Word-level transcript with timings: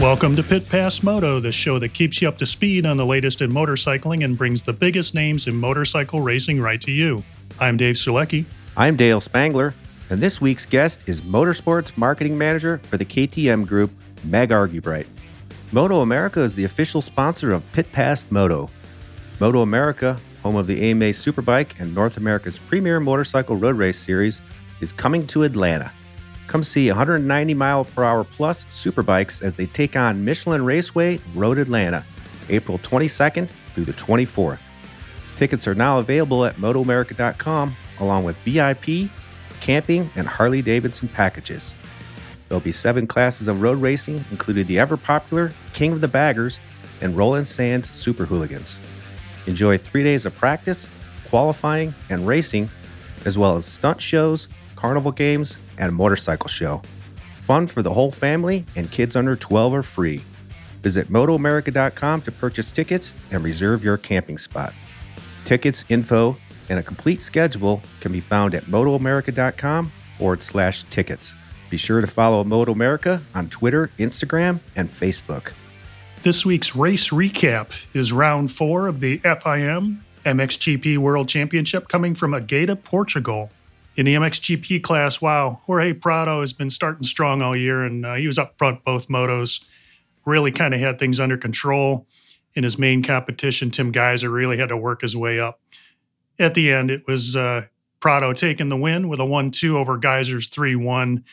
Welcome 0.00 0.34
to 0.36 0.42
Pit 0.42 0.68
Pass 0.68 1.04
Moto, 1.04 1.38
the 1.38 1.52
show 1.52 1.78
that 1.78 1.94
keeps 1.94 2.20
you 2.20 2.26
up 2.28 2.36
to 2.38 2.46
speed 2.46 2.84
on 2.84 2.96
the 2.96 3.06
latest 3.06 3.40
in 3.40 3.50
motorcycling 3.50 4.24
and 4.24 4.36
brings 4.36 4.60
the 4.62 4.72
biggest 4.72 5.14
names 5.14 5.46
in 5.46 5.54
motorcycle 5.54 6.20
racing 6.20 6.60
right 6.60 6.80
to 6.80 6.90
you. 6.90 7.22
I'm 7.60 7.76
Dave 7.76 7.94
Sulecki. 7.94 8.44
I'm 8.76 8.96
Dale 8.96 9.20
Spangler, 9.20 9.72
and 10.10 10.20
this 10.20 10.40
week's 10.40 10.66
guest 10.66 11.04
is 11.06 11.20
Motorsports 11.20 11.96
Marketing 11.96 12.36
Manager 12.36 12.78
for 12.88 12.96
the 12.96 13.04
KTM 13.04 13.68
Group, 13.68 13.92
Meg 14.24 14.50
Argubright. 14.50 15.06
Moto 15.70 16.00
America 16.00 16.40
is 16.40 16.56
the 16.56 16.64
official 16.64 17.00
sponsor 17.00 17.52
of 17.52 17.62
Pit 17.72 17.90
Pass 17.92 18.28
Moto. 18.30 18.68
Moto 19.38 19.62
America, 19.62 20.18
home 20.42 20.56
of 20.56 20.66
the 20.66 20.90
AMA 20.90 21.10
Superbike 21.10 21.78
and 21.78 21.94
North 21.94 22.16
America's 22.16 22.58
premier 22.58 22.98
motorcycle 22.98 23.56
road 23.56 23.76
race 23.76 23.98
series, 23.98 24.42
is 24.80 24.90
coming 24.90 25.24
to 25.28 25.44
Atlanta. 25.44 25.92
Come 26.54 26.62
see 26.62 26.88
190 26.88 27.52
mile 27.54 27.84
per 27.84 28.04
hour 28.04 28.22
plus 28.22 28.64
superbikes 28.66 29.42
as 29.42 29.56
they 29.56 29.66
take 29.66 29.96
on 29.96 30.24
Michelin 30.24 30.64
Raceway 30.64 31.18
Road 31.34 31.58
Atlanta, 31.58 32.04
April 32.48 32.78
22nd 32.78 33.48
through 33.72 33.86
the 33.86 33.92
24th. 33.94 34.60
Tickets 35.34 35.66
are 35.66 35.74
now 35.74 35.98
available 35.98 36.44
at 36.44 36.54
MotoAmerica.com 36.58 37.74
along 37.98 38.22
with 38.22 38.36
VIP, 38.44 39.10
camping, 39.60 40.08
and 40.14 40.28
Harley 40.28 40.62
Davidson 40.62 41.08
packages. 41.08 41.74
There'll 42.48 42.60
be 42.60 42.70
seven 42.70 43.08
classes 43.08 43.48
of 43.48 43.60
road 43.60 43.80
racing, 43.80 44.24
including 44.30 44.66
the 44.66 44.78
ever 44.78 44.96
popular 44.96 45.50
King 45.72 45.90
of 45.90 46.00
the 46.00 46.06
Baggers 46.06 46.60
and 47.00 47.16
Roland 47.16 47.48
Sands 47.48 47.92
Super 47.98 48.26
Hooligans. 48.26 48.78
Enjoy 49.48 49.76
three 49.76 50.04
days 50.04 50.24
of 50.24 50.36
practice, 50.36 50.88
qualifying, 51.26 51.92
and 52.10 52.24
racing, 52.28 52.70
as 53.24 53.36
well 53.36 53.56
as 53.56 53.66
stunt 53.66 54.00
shows, 54.00 54.46
carnival 54.76 55.10
games, 55.10 55.58
and 55.78 55.88
a 55.88 55.92
motorcycle 55.92 56.48
show. 56.48 56.82
Fun 57.40 57.66
for 57.66 57.82
the 57.82 57.92
whole 57.92 58.10
family, 58.10 58.64
and 58.76 58.90
kids 58.90 59.16
under 59.16 59.36
12 59.36 59.74
are 59.74 59.82
free. 59.82 60.22
Visit 60.82 61.08
MotoAmerica.com 61.08 62.22
to 62.22 62.32
purchase 62.32 62.72
tickets 62.72 63.14
and 63.30 63.42
reserve 63.42 63.84
your 63.84 63.96
camping 63.96 64.38
spot. 64.38 64.72
Tickets, 65.44 65.84
info, 65.88 66.36
and 66.68 66.78
a 66.78 66.82
complete 66.82 67.20
schedule 67.20 67.82
can 68.00 68.12
be 68.12 68.20
found 68.20 68.54
at 68.54 68.64
MotoAmerica.com 68.64 69.90
forward 70.16 70.42
slash 70.42 70.84
tickets. 70.90 71.34
Be 71.70 71.76
sure 71.76 72.00
to 72.00 72.06
follow 72.06 72.44
Moto 72.44 72.72
America 72.72 73.20
on 73.34 73.48
Twitter, 73.48 73.90
Instagram, 73.98 74.60
and 74.76 74.88
Facebook. 74.88 75.52
This 76.22 76.46
week's 76.46 76.74
race 76.74 77.08
recap 77.10 77.72
is 77.92 78.12
round 78.12 78.52
four 78.52 78.86
of 78.86 79.00
the 79.00 79.18
FIM 79.18 79.98
MXGP 80.24 80.98
World 80.98 81.28
Championship 81.28 81.88
coming 81.88 82.14
from 82.14 82.32
Agueda, 82.32 82.82
Portugal. 82.82 83.50
In 83.96 84.06
the 84.06 84.14
MXGP 84.14 84.82
class, 84.82 85.20
wow, 85.20 85.60
Jorge 85.66 85.92
Prado 85.92 86.40
has 86.40 86.52
been 86.52 86.70
starting 86.70 87.04
strong 87.04 87.42
all 87.42 87.56
year, 87.56 87.84
and 87.84 88.04
uh, 88.04 88.14
he 88.14 88.26
was 88.26 88.38
up 88.38 88.58
front 88.58 88.84
both 88.84 89.08
motos. 89.08 89.64
Really 90.24 90.50
kind 90.50 90.74
of 90.74 90.80
had 90.80 90.98
things 90.98 91.20
under 91.20 91.36
control. 91.36 92.06
In 92.54 92.64
his 92.64 92.78
main 92.78 93.02
competition, 93.02 93.70
Tim 93.70 93.92
Gajser 93.92 94.32
really 94.32 94.58
had 94.58 94.70
to 94.70 94.76
work 94.76 95.02
his 95.02 95.16
way 95.16 95.38
up. 95.38 95.60
At 96.38 96.54
the 96.54 96.72
end, 96.72 96.90
it 96.90 97.06
was 97.06 97.36
uh, 97.36 97.66
Prado 98.00 98.32
taking 98.32 98.68
the 98.68 98.76
win 98.76 99.08
with 99.08 99.20
a 99.20 99.24
1 99.24 99.52
2 99.52 99.78
over 99.78 99.98
Gajser's 99.98 100.48
3 100.48 100.74
1. 100.74 101.24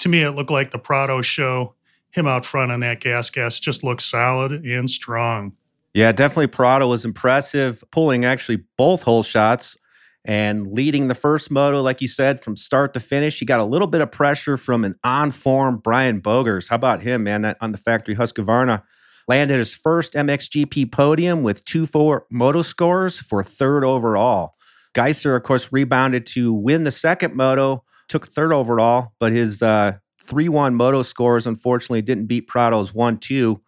To 0.00 0.08
me, 0.08 0.22
it 0.22 0.32
looked 0.32 0.50
like 0.50 0.72
the 0.72 0.78
Prado 0.78 1.22
show. 1.22 1.74
Him 2.10 2.26
out 2.26 2.44
front 2.44 2.72
on 2.72 2.80
that 2.80 3.00
gas 3.00 3.30
gas 3.30 3.60
just 3.60 3.84
looked 3.84 4.02
solid 4.02 4.64
and 4.64 4.90
strong. 4.90 5.52
Yeah, 5.94 6.12
definitely 6.12 6.48
Prado 6.48 6.88
was 6.88 7.04
impressive, 7.04 7.84
pulling 7.92 8.24
actually 8.24 8.64
both 8.76 9.02
hole 9.02 9.22
shots 9.22 9.76
and 10.24 10.72
leading 10.72 11.08
the 11.08 11.14
first 11.14 11.50
moto, 11.50 11.80
like 11.80 12.00
you 12.00 12.08
said, 12.08 12.40
from 12.42 12.56
start 12.56 12.94
to 12.94 13.00
finish. 13.00 13.38
He 13.38 13.46
got 13.46 13.60
a 13.60 13.64
little 13.64 13.86
bit 13.86 14.00
of 14.00 14.12
pressure 14.12 14.56
from 14.56 14.84
an 14.84 14.94
on 15.02 15.30
form 15.30 15.78
Brian 15.78 16.20
Bogers. 16.20 16.68
How 16.68 16.76
about 16.76 17.02
him, 17.02 17.24
man, 17.24 17.54
on 17.60 17.72
the 17.72 17.78
factory 17.78 18.14
Husqvarna? 18.14 18.82
Landed 19.28 19.58
his 19.58 19.74
first 19.74 20.14
MXGP 20.14 20.90
podium 20.90 21.42
with 21.42 21.64
2 21.64 21.86
4 21.86 22.26
moto 22.30 22.62
scores 22.62 23.20
for 23.20 23.42
third 23.42 23.84
overall. 23.84 24.54
Gajser, 24.94 25.36
of 25.36 25.44
course, 25.44 25.72
rebounded 25.72 26.26
to 26.26 26.52
win 26.52 26.82
the 26.82 26.90
second 26.90 27.36
moto, 27.36 27.84
took 28.08 28.26
third 28.26 28.52
overall, 28.52 29.12
but 29.20 29.32
his 29.32 29.62
uh, 29.62 29.92
3 30.22 30.48
1 30.48 30.74
moto 30.74 31.02
scores 31.02 31.46
unfortunately 31.46 32.02
didn't 32.02 32.26
beat 32.26 32.48
Prado's 32.48 32.92
1 32.92 33.18
2. 33.18 33.60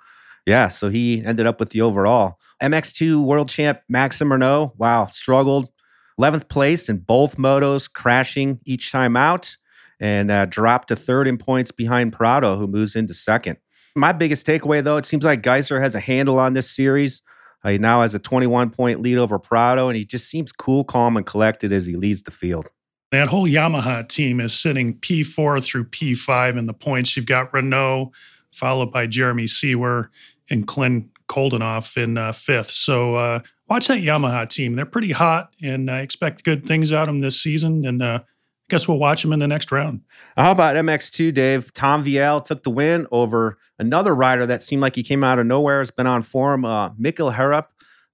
Yeah, 0.46 0.69
so 0.69 0.88
he 0.88 1.24
ended 1.24 1.46
up 1.46 1.60
with 1.60 1.70
the 1.70 1.82
overall. 1.82 2.38
MX2 2.60 3.22
world 3.24 3.48
champ 3.48 3.80
Maxime 3.88 4.30
Renaux, 4.30 4.72
wow, 4.76 5.06
struggled 5.06 5.69
11th 6.21 6.49
place 6.49 6.89
in 6.89 6.99
both 6.99 7.37
motos, 7.37 7.93
crashing 7.93 8.61
each 8.65 8.93
time 8.93 9.17
out, 9.17 9.56
and 10.00 10.31
uh, 10.31 10.47
dropped 10.47 10.89
to 10.89 10.97
third 10.97 11.28
in 11.28 11.39
points 11.39 11.71
behind 11.71 12.12
Prado, 12.12 12.56
who 12.56 12.67
moves 12.67 12.97
into 12.97 13.15
second. 13.15 13.59
My 13.95 14.12
biggest 14.12 14.47
takeaway, 14.47 14.83
though, 14.83 14.97
it 14.97 15.05
seems 15.05 15.25
like 15.25 15.43
Gajser 15.43 15.81
has 15.81 15.95
a 15.95 16.00
handle 16.00 16.39
on 16.39 16.55
this 16.55 16.71
series. 16.71 17.23
Uh, 17.65 17.71
he 17.71 17.78
now 17.78 18.00
has 18.00 18.15
a 18.15 18.19
21 18.19 18.71
point 18.71 19.00
lead 19.00 19.19
over 19.19 19.39
Prado, 19.39 19.89
and 19.89 19.97
he 19.97 20.05
just 20.05 20.28
seems 20.28 20.53
cool, 20.53 20.84
calm, 20.84 21.17
and 21.17 21.27
collected 21.27 21.73
as 21.73 21.87
he 21.87 21.97
leads 21.97 22.23
the 22.23 22.31
field. 22.31 22.69
That 23.12 23.29
whole 23.29 23.47
Yamaha 23.47 24.09
team 24.09 24.41
is 24.41 24.55
sitting 24.55 24.94
P4 24.94 25.62
through 25.62 25.84
P5 25.91 26.56
in 26.56 26.67
the 26.67 26.73
points. 26.73 27.15
You've 27.15 27.27
got 27.27 27.53
Renaux, 27.53 28.11
followed 28.50 28.91
by 28.91 29.06
Jeremy 29.06 29.47
Seewer 29.47 30.11
and 30.49 30.67
Clint 30.67 31.09
Coldenhoff 31.29 32.03
in 32.03 32.17
uh, 32.17 32.33
fifth. 32.33 32.71
So 32.71 33.17
uh, 33.17 33.41
watch 33.72 33.88
that 33.88 34.00
Yamaha 34.00 34.47
team. 34.47 34.77
They're 34.77 34.84
pretty 34.84 35.12
hot, 35.12 35.55
and 35.62 35.91
I 35.91 36.00
expect 36.00 36.44
good 36.44 36.66
things 36.66 36.93
out 36.93 37.09
of 37.09 37.15
them 37.15 37.21
this 37.21 37.41
season. 37.41 37.87
And 37.87 38.03
uh, 38.03 38.21
I 38.22 38.25
guess 38.69 38.87
we'll 38.87 38.99
watch 38.99 39.22
them 39.22 39.33
in 39.33 39.38
the 39.38 39.49
next 39.49 39.72
round. 39.72 40.03
How 40.37 40.50
about 40.50 40.77
MX2, 40.77 41.33
Dave? 41.33 41.72
Tom 41.72 42.05
Vialle 42.05 42.44
took 42.44 42.65
the 42.65 42.71
win 42.71 43.06
over 43.11 43.56
another 43.78 44.15
rider 44.15 44.44
that 44.44 44.62
seemed 44.62 44.82
like 44.82 44.94
he 44.94 45.03
came 45.03 45.25
out 45.25 45.38
of 45.38 45.47
nowhere. 45.47 45.78
Has 45.78 45.91
been 45.91 46.06
on 46.06 46.21
form, 46.21 46.66
uh, 46.66 46.91
Mikkel 46.91 47.34
Haarup, 47.34 47.69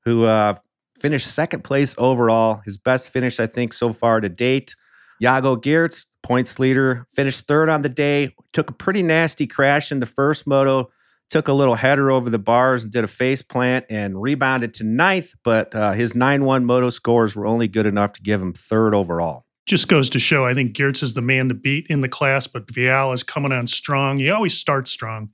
who 0.04 0.24
uh, 0.24 0.54
finished 1.00 1.26
second 1.26 1.64
place 1.64 1.96
overall. 1.98 2.60
His 2.64 2.78
best 2.78 3.10
finish, 3.10 3.40
I 3.40 3.48
think, 3.48 3.72
so 3.72 3.92
far 3.92 4.20
to 4.20 4.28
date. 4.28 4.76
Yago 5.20 5.60
Geerts, 5.60 6.06
points 6.22 6.60
leader, 6.60 7.04
finished 7.08 7.48
third 7.48 7.68
on 7.68 7.82
the 7.82 7.88
day. 7.88 8.32
Took 8.52 8.70
a 8.70 8.74
pretty 8.74 9.02
nasty 9.02 9.48
crash 9.48 9.90
in 9.90 9.98
the 9.98 10.06
first 10.06 10.46
moto 10.46 10.90
took 11.30 11.48
a 11.48 11.52
little 11.52 11.74
header 11.74 12.10
over 12.10 12.30
the 12.30 12.38
bars 12.38 12.84
and 12.84 12.92
did 12.92 13.04
a 13.04 13.08
face 13.08 13.42
plant 13.42 13.84
and 13.90 14.20
rebounded 14.20 14.74
to 14.74 14.84
ninth, 14.84 15.34
but 15.44 15.74
uh, 15.74 15.92
his 15.92 16.14
9 16.14 16.44
1 16.44 16.64
moto 16.64 16.90
scores 16.90 17.36
were 17.36 17.46
only 17.46 17.68
good 17.68 17.86
enough 17.86 18.12
to 18.14 18.22
give 18.22 18.40
him 18.40 18.52
third 18.52 18.94
overall. 18.94 19.44
Just 19.66 19.88
goes 19.88 20.08
to 20.10 20.18
show, 20.18 20.46
I 20.46 20.54
think 20.54 20.74
Geerts 20.74 21.02
is 21.02 21.12
the 21.12 21.20
man 21.20 21.48
to 21.48 21.54
beat 21.54 21.86
in 21.88 22.00
the 22.00 22.08
class, 22.08 22.46
but 22.46 22.66
Vialle 22.66 23.12
is 23.12 23.22
coming 23.22 23.52
on 23.52 23.66
strong. 23.66 24.18
He 24.18 24.30
always 24.30 24.56
starts 24.56 24.90
strong, 24.90 25.30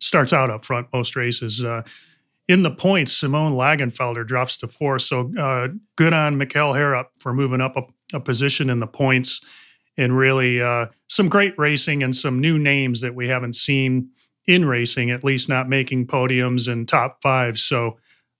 starts 0.00 0.32
out 0.34 0.50
up 0.50 0.64
front 0.66 0.88
most 0.92 1.16
races. 1.16 1.64
Uh, 1.64 1.82
in 2.46 2.62
the 2.62 2.70
points, 2.70 3.12
Simone 3.12 3.54
Längenfelder 3.54 4.26
drops 4.26 4.56
to 4.58 4.68
four. 4.68 4.98
So 4.98 5.32
uh, 5.38 5.68
good 5.96 6.12
on 6.12 6.36
Mikkel 6.36 6.74
Haarup 6.74 7.06
for 7.18 7.32
moving 7.32 7.60
up 7.60 7.76
a, 7.76 7.82
a, 8.16 8.20
position 8.20 8.68
in 8.68 8.80
the 8.80 8.88
points 8.88 9.40
and 9.96 10.18
really 10.18 10.60
uh, 10.60 10.86
some 11.06 11.28
great 11.28 11.56
racing 11.56 12.02
and 12.02 12.14
some 12.14 12.40
new 12.40 12.58
names 12.58 13.02
that 13.02 13.14
we 13.14 13.28
haven't 13.28 13.54
seen 13.54 14.10
in 14.50 14.64
racing, 14.64 15.10
at 15.10 15.22
least 15.22 15.48
not 15.48 15.68
making 15.68 16.06
podiums 16.06 16.70
and 16.70 16.88
top 16.88 17.22
fives. 17.22 17.62
So 17.62 17.98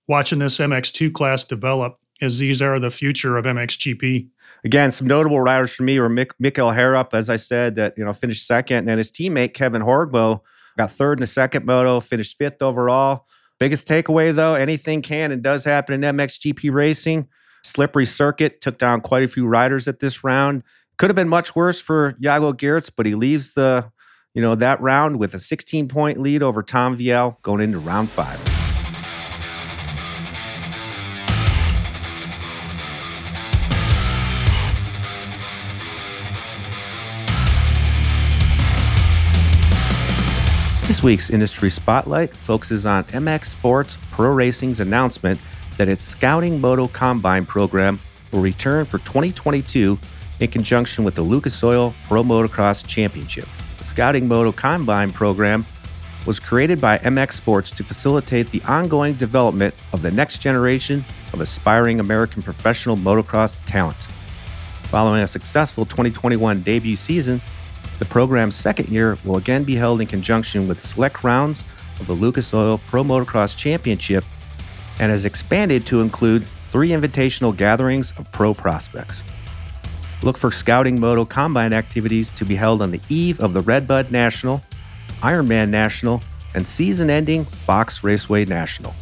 watching 0.09 0.41
this 0.41 0.59
MX2 0.59 1.13
class 1.13 1.45
develop 1.45 1.99
as 2.21 2.39
these 2.39 2.61
are 2.61 2.79
the 2.79 2.91
future 2.91 3.39
of 3.39 3.45
MXGP. 3.45 4.29
Again, 4.65 4.91
some 4.91 5.07
notable 5.07 5.41
riders 5.41 5.73
for 5.73 5.85
me 5.85 5.99
were 6.01 6.11
Mick, 6.11 6.33
Mikkel 6.43 6.75
Haarup, 6.75 7.15
as 7.15 7.31
I 7.31 7.37
said, 7.37 7.77
that 7.77 7.95
you 7.97 8.05
know 8.05 8.13
finished 8.13 8.47
second, 8.47 8.79
and 8.79 8.89
then 8.89 8.99
his 8.99 9.11
teammate 9.11 9.55
Kevin 9.55 9.83
Horgmo 9.83 10.41
got 10.77 10.91
third 10.91 11.19
in 11.19 11.21
the 11.21 11.27
second 11.27 11.65
moto, 11.65 12.01
finished 12.01 12.37
fifth 12.37 12.61
overall. 12.61 13.27
Biggest 13.59 13.87
takeaway 13.89 14.35
though, 14.35 14.55
anything 14.55 15.01
can 15.03 15.31
and 15.31 15.43
does 15.43 15.65
happen 15.65 16.03
in 16.03 16.17
MXGP 16.17 16.73
racing. 16.73 17.29
Slippery 17.63 18.07
circuit 18.07 18.61
took 18.61 18.79
down 18.79 19.01
quite 19.01 19.23
a 19.23 19.29
few 19.29 19.47
riders 19.47 19.87
at 19.87 20.01
this 20.01 20.25
round. 20.25 20.65
Could 20.99 21.09
have 21.09 21.17
been 21.17 21.29
much 21.29 21.55
worse 21.55 21.81
for 21.81 22.15
Yago 22.15 22.53
Geerts, 22.53 22.91
but 22.95 23.07
he 23.07 23.15
leaves 23.15 23.55
the 23.55 23.91
you 24.35 24.43
know, 24.43 24.55
that 24.55 24.81
round 24.81 25.19
with 25.19 25.35
a 25.35 25.39
16 25.39 25.89
point 25.89 26.19
lead 26.19 26.43
over 26.43 26.63
Tom 26.63 26.97
Vialle 26.97 27.41
going 27.43 27.61
into 27.61 27.79
round 27.79 28.09
five. 28.09 28.39
This 40.87 41.05
week's 41.05 41.31
industry 41.31 41.71
spotlight 41.71 42.35
focuses 42.35 42.85
on 42.85 43.05
MX 43.05 43.45
Sports 43.45 43.97
Pro 44.11 44.31
Racing's 44.31 44.81
announcement 44.81 45.41
that 45.77 45.89
its 45.89 46.03
Scouting 46.03 46.61
Moto 46.61 46.89
Combine 46.89 47.47
program 47.47 48.01
will 48.33 48.41
return 48.41 48.85
for 48.85 48.99
2022 48.99 49.97
in 50.41 50.51
conjunction 50.51 51.05
with 51.05 51.15
the 51.15 51.23
Lucas 51.23 51.63
Oil 51.63 51.95
Pro 52.09 52.25
Motocross 52.25 52.85
Championship. 52.85 53.49
Scouting 53.81 54.29
Moto 54.29 54.53
Combine 54.53 55.11
program 55.11 55.65
was 56.27 56.39
created 56.39 56.81
by 56.81 56.99
MX 56.99 57.33
Sports 57.33 57.71
to 57.73 57.85
facilitate 57.85 58.51
the 58.51 58.63
ongoing 58.65 59.15
development 59.15 59.75
of 59.93 60.03
the 60.03 60.11
next 60.11 60.39
generation 60.39 61.05
of 61.33 61.41
aspiring 61.41 61.99
American 61.99 62.43
professional 62.43 62.97
motocross 62.97 63.61
talent. 63.65 64.09
Following 64.85 65.23
a 65.23 65.27
successful 65.27 65.85
2021 65.85 66.63
debut 66.63 66.97
season, 66.97 67.41
the 67.99 68.05
program's 68.05 68.55
second 68.55 68.89
year 68.89 69.17
will 69.25 69.37
again 69.37 69.65
be 69.65 69.75
held 69.75 70.01
in 70.01 70.07
conjunction 70.07 70.69
with 70.69 70.81
select 70.81 71.25
rounds 71.25 71.65
of 72.01 72.07
the 72.07 72.13
Lucas 72.13 72.53
Oil 72.53 72.81
Pro 72.89 73.03
Motocross 73.03 73.57
Championship 73.57 74.25
and 74.99 75.11
has 75.11 75.25
expanded 75.25 75.87
to 75.87 76.01
include 76.01 76.45
three 76.65 76.91
invitational 76.91 77.57
gatherings 77.57 78.13
of 78.19 78.31
pro 78.33 78.53
prospects. 78.55 79.23
Look 80.23 80.37
for 80.37 80.51
Scouting 80.51 81.01
Moto 81.01 81.25
Combine 81.25 81.73
activities 81.73 82.31
to 82.33 82.45
be 82.45 82.55
held 82.55 82.83
on 82.83 82.91
the 82.91 83.01
eve 83.09 83.41
of 83.41 83.55
the 83.55 83.63
Redbud 83.63 84.11
National, 84.11 84.63
Ironman 85.21 85.71
National, 85.71 86.23
and 86.55 86.67
season 86.67 87.11
ending 87.11 87.45
Fox 87.45 88.05
Raceway 88.05 88.45
National. 88.45 88.95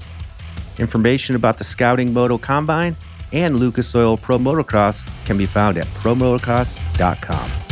Information 0.78 1.34
about 1.34 1.58
the 1.58 1.64
Scouting 1.64 2.12
Moto 2.12 2.38
Combine 2.38 2.94
and 3.32 3.58
Lucas 3.58 3.94
Oil 3.94 4.16
Pro 4.16 4.38
Motocross 4.38 5.04
can 5.26 5.36
be 5.36 5.46
found 5.46 5.76
at 5.76 5.86
promotocross.com. 5.86 7.67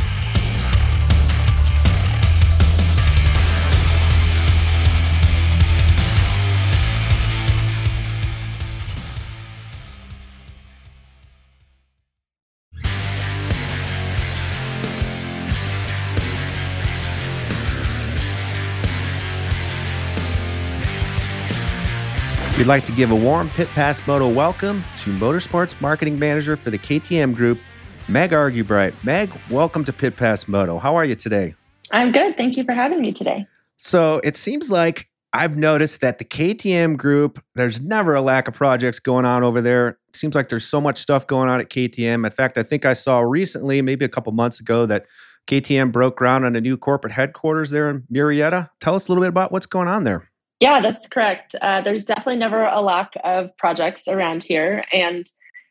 We'd 22.67 22.71
like 22.71 22.87
to 22.87 22.93
give 22.93 23.13
a 23.13 23.15
warm 23.15 23.49
Pit 23.51 23.69
Pass 23.69 24.05
Moto 24.09 24.29
welcome 24.29 24.83
to 24.97 25.11
Motorsports 25.11 25.81
Marketing 25.81 26.19
Manager 26.19 26.57
for 26.57 26.71
the 26.71 26.79
KTM 26.79 27.33
Group, 27.33 27.61
Meg 28.09 28.33
Argubright. 28.33 28.93
Meg, 29.05 29.31
welcome 29.49 29.85
to 29.85 29.93
Pit 29.93 30.17
Pass 30.17 30.49
Moto. 30.49 30.81
How 30.81 30.97
are 30.97 31.05
you 31.05 31.15
today? 31.15 31.55
I'm 31.93 32.11
good. 32.11 32.37
Thank 32.37 32.57
you 32.57 32.65
for 32.65 32.73
having 32.73 33.01
me 33.01 33.13
today. 33.13 33.47
So 33.77 34.21
it 34.25 34.35
seems 34.35 34.69
like 34.69 35.09
I've 35.33 35.57
noticed 35.57 36.01
that 36.01 36.19
the 36.19 36.25
KTM 36.25 36.97
Group, 36.97 37.41
there's 37.55 37.81
never 37.81 38.17
a 38.17 38.21
lack 38.21 38.49
of 38.49 38.55
projects 38.55 38.99
going 38.99 39.25
on 39.25 39.45
over 39.45 39.61
there. 39.61 40.01
It 40.09 40.17
seems 40.17 40.35
like 40.35 40.49
there's 40.49 40.67
so 40.67 40.81
much 40.81 40.99
stuff 40.99 41.25
going 41.25 41.49
on 41.49 41.61
at 41.61 41.71
KTM. 41.71 42.25
In 42.25 42.33
fact, 42.33 42.59
I 42.59 42.65
think 42.65 42.85
I 42.85 42.95
saw 42.95 43.21
recently, 43.21 43.81
maybe 43.81 44.05
a 44.05 44.09
couple 44.09 44.33
months 44.33 44.59
ago, 44.59 44.87
that 44.87 45.07
KTM 45.47 45.93
broke 45.93 46.17
ground 46.17 46.45
on 46.45 46.57
a 46.57 46.61
new 46.61 46.77
corporate 46.77 47.13
headquarters 47.13 47.71
there 47.71 47.89
in 47.89 48.03
Murrieta. 48.13 48.71
Tell 48.81 48.97
us 48.97 49.07
a 49.07 49.13
little 49.13 49.23
bit 49.23 49.29
about 49.29 49.53
what's 49.53 49.67
going 49.67 49.87
on 49.87 50.03
there. 50.03 50.29
Yeah, 50.61 50.81
that's 50.81 51.07
correct. 51.09 51.55
Uh, 51.61 51.83
there's 51.83 52.05
definitely 52.05 52.37
never 52.37 52.65
a 52.65 52.81
lack 52.81 53.13
of 53.25 53.55
projects 53.59 54.09
around 54.09 54.43
here. 54.43 54.85
And 54.93 55.27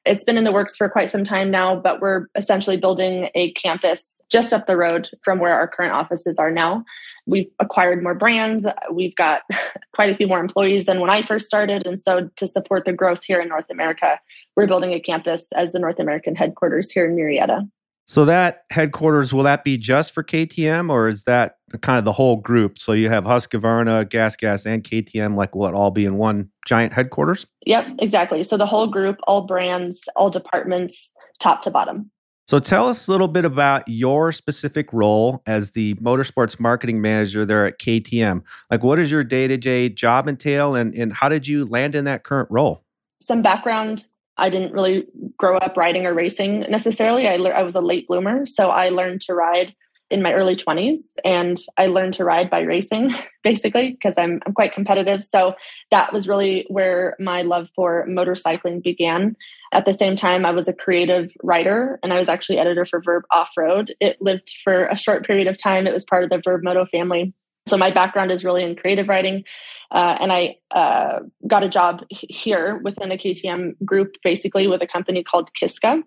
it's 0.05 0.23
been 0.23 0.37
in 0.37 0.43
the 0.43 0.51
works 0.51 0.77
for 0.77 0.87
quite 0.87 1.09
some 1.09 1.23
time 1.23 1.49
now, 1.49 1.75
but 1.75 1.99
we're 1.99 2.27
essentially 2.35 2.77
building 2.77 3.29
a 3.33 3.51
campus 3.53 4.21
just 4.29 4.53
up 4.53 4.67
the 4.67 4.77
road 4.77 5.09
from 5.23 5.39
where 5.39 5.53
our 5.53 5.67
current 5.67 5.93
offices 5.93 6.37
are 6.37 6.51
now. 6.51 6.85
We've 7.25 7.49
acquired 7.59 8.03
more 8.03 8.13
brands. 8.13 8.67
We've 8.91 9.15
got 9.15 9.41
quite 9.93 10.11
a 10.11 10.15
few 10.15 10.27
more 10.27 10.39
employees 10.39 10.85
than 10.85 10.99
when 10.99 11.09
I 11.09 11.23
first 11.23 11.47
started. 11.47 11.87
And 11.87 11.99
so, 11.99 12.29
to 12.35 12.47
support 12.47 12.85
the 12.85 12.93
growth 12.93 13.23
here 13.23 13.41
in 13.41 13.49
North 13.49 13.69
America, 13.71 14.19
we're 14.55 14.67
building 14.67 14.91
a 14.91 14.99
campus 14.99 15.51
as 15.53 15.71
the 15.71 15.79
North 15.79 15.99
American 15.99 16.35
headquarters 16.35 16.91
here 16.91 17.05
in 17.05 17.15
Murrieta. 17.15 17.67
So 18.07 18.25
that 18.25 18.63
headquarters 18.69 19.33
will 19.33 19.43
that 19.43 19.63
be 19.63 19.77
just 19.77 20.13
for 20.13 20.23
KTM 20.23 20.91
or 20.91 21.07
is 21.07 21.23
that 21.23 21.57
kind 21.81 21.97
of 21.97 22.05
the 22.05 22.11
whole 22.11 22.37
group? 22.37 22.77
So 22.77 22.91
you 22.91 23.09
have 23.09 23.23
Husqvarna, 23.23 24.07
Gas 24.09 24.35
Gas, 24.35 24.65
and 24.65 24.83
KTM. 24.83 25.35
Like, 25.35 25.55
will 25.55 25.67
it 25.67 25.73
all 25.73 25.89
be 25.89 26.05
in 26.05 26.17
one 26.17 26.49
giant 26.67 26.93
headquarters? 26.93 27.47
Yep, 27.65 27.85
exactly. 27.99 28.43
So 28.43 28.57
the 28.57 28.67
whole 28.67 28.87
group, 28.87 29.17
all 29.27 29.41
brands, 29.41 30.03
all 30.15 30.29
departments, 30.29 31.13
top 31.39 31.63
to 31.63 31.71
bottom. 31.71 32.11
So 32.47 32.59
tell 32.59 32.87
us 32.87 33.07
a 33.07 33.11
little 33.11 33.27
bit 33.27 33.43
about 33.43 33.83
your 33.87 34.31
specific 34.31 34.93
role 34.93 35.41
as 35.47 35.71
the 35.71 35.95
motorsports 35.95 36.59
marketing 36.59 37.01
manager 37.01 37.43
there 37.43 37.65
at 37.65 37.79
KTM. 37.79 38.43
Like, 38.69 38.83
what 38.83 38.97
does 38.97 39.09
your 39.09 39.23
day 39.23 39.47
to 39.47 39.57
day 39.57 39.89
job 39.89 40.27
entail, 40.27 40.75
and 40.75 40.93
and 40.93 41.11
how 41.11 41.27
did 41.27 41.47
you 41.47 41.65
land 41.65 41.95
in 41.95 42.05
that 42.05 42.23
current 42.23 42.47
role? 42.51 42.83
Some 43.19 43.41
background 43.41 44.05
I 44.37 44.49
didn't 44.49 44.73
really 44.73 45.05
grow 45.37 45.57
up 45.57 45.77
riding 45.77 46.05
or 46.05 46.13
racing 46.13 46.61
necessarily. 46.69 47.27
I, 47.27 47.37
le- 47.37 47.49
I 47.49 47.63
was 47.63 47.75
a 47.75 47.81
late 47.81 48.07
bloomer, 48.07 48.45
so 48.45 48.69
I 48.69 48.89
learned 48.89 49.21
to 49.21 49.33
ride 49.33 49.73
in 50.11 50.21
my 50.21 50.33
early 50.33 50.55
20s 50.55 50.99
and 51.23 51.59
I 51.77 51.87
learned 51.87 52.13
to 52.15 52.23
ride 52.23 52.49
by 52.49 52.61
racing 52.61 53.13
basically 53.43 53.91
because 53.91 54.15
I'm, 54.17 54.39
I'm 54.45 54.53
quite 54.53 54.73
competitive. 54.73 55.23
So 55.23 55.55
that 55.89 56.13
was 56.13 56.27
really 56.27 56.65
where 56.67 57.15
my 57.19 57.41
love 57.41 57.69
for 57.75 58.05
motorcycling 58.07 58.83
began. 58.83 59.35
At 59.73 59.85
the 59.85 59.93
same 59.93 60.15
time, 60.15 60.45
I 60.45 60.51
was 60.51 60.67
a 60.67 60.73
creative 60.73 61.31
writer 61.43 61.99
and 62.03 62.13
I 62.13 62.19
was 62.19 62.29
actually 62.29 62.59
editor 62.59 62.85
for 62.85 63.01
Vurb 63.01 63.21
Off 63.31 63.49
Road. 63.57 63.95
It 63.99 64.21
lived 64.21 64.53
for 64.63 64.85
a 64.85 64.95
short 64.95 65.25
period 65.25 65.47
of 65.47 65.57
time. 65.57 65.87
It 65.87 65.93
was 65.93 66.05
part 66.05 66.23
of 66.23 66.29
the 66.29 66.37
Vurb 66.37 66.63
Moto 66.63 66.85
family. 66.85 67.33
So 67.67 67.77
my 67.77 67.91
background 67.91 68.31
is 68.31 68.45
really 68.45 68.63
in 68.63 68.75
creative 68.75 69.07
writing, 69.07 69.43
uh, 69.91 70.17
and 70.19 70.31
I 70.31 70.57
uh, 70.71 71.19
got 71.47 71.63
a 71.63 71.69
job 71.69 72.03
here 72.09 72.77
within 72.83 73.09
the 73.09 73.17
KTM 73.17 73.83
group, 73.83 74.17
basically 74.23 74.67
with 74.67 74.81
a 74.81 74.87
company 74.87 75.23
called 75.23 75.53
Kiska 75.53 76.03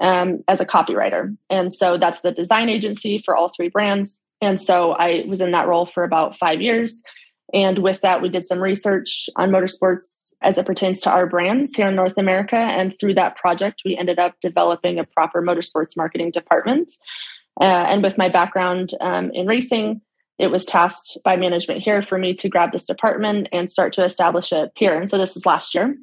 um, 0.00 0.44
as 0.48 0.60
a 0.60 0.66
copywriter. 0.66 1.36
And 1.50 1.72
so 1.72 1.98
that's 1.98 2.20
the 2.20 2.32
design 2.32 2.68
agency 2.68 3.18
for 3.18 3.36
all 3.36 3.48
three 3.48 3.68
brands. 3.68 4.20
And 4.40 4.60
so 4.60 4.92
I 4.92 5.24
was 5.26 5.40
in 5.40 5.50
that 5.52 5.66
role 5.66 5.86
for 5.86 6.04
about 6.04 6.36
five 6.36 6.60
years. 6.60 7.02
And 7.54 7.78
with 7.78 8.02
that, 8.02 8.20
we 8.20 8.28
did 8.28 8.46
some 8.46 8.60
research 8.60 9.30
on 9.36 9.50
motorsports 9.50 10.32
as 10.42 10.58
it 10.58 10.66
pertains 10.66 11.00
to 11.00 11.10
our 11.10 11.26
brands 11.26 11.74
here 11.74 11.88
in 11.88 11.94
North 11.94 12.18
America. 12.18 12.56
And 12.56 12.94
through 13.00 13.14
that 13.14 13.36
project, 13.36 13.82
we 13.84 13.96
ended 13.96 14.18
up 14.18 14.34
developing 14.42 14.98
a 14.98 15.04
proper 15.04 15.42
motorsports 15.42 15.96
marketing 15.96 16.30
department. 16.30 16.92
Uh, 17.60 17.64
and 17.64 18.02
with 18.02 18.18
my 18.18 18.28
background 18.28 18.92
um, 19.00 19.30
in 19.32 19.46
racing, 19.46 20.02
it 20.38 20.52
was 20.52 20.64
tasked 20.64 21.18
by 21.24 21.36
management 21.36 21.82
here 21.82 22.00
for 22.00 22.16
me 22.16 22.32
to 22.34 22.48
grab 22.48 22.70
this 22.72 22.84
department 22.84 23.48
and 23.52 23.72
start 23.72 23.92
to 23.94 24.04
establish 24.04 24.52
it 24.52 24.70
here. 24.76 24.96
And 24.96 25.10
so 25.10 25.18
this 25.18 25.34
was 25.34 25.44
last 25.44 25.74
year. 25.74 25.96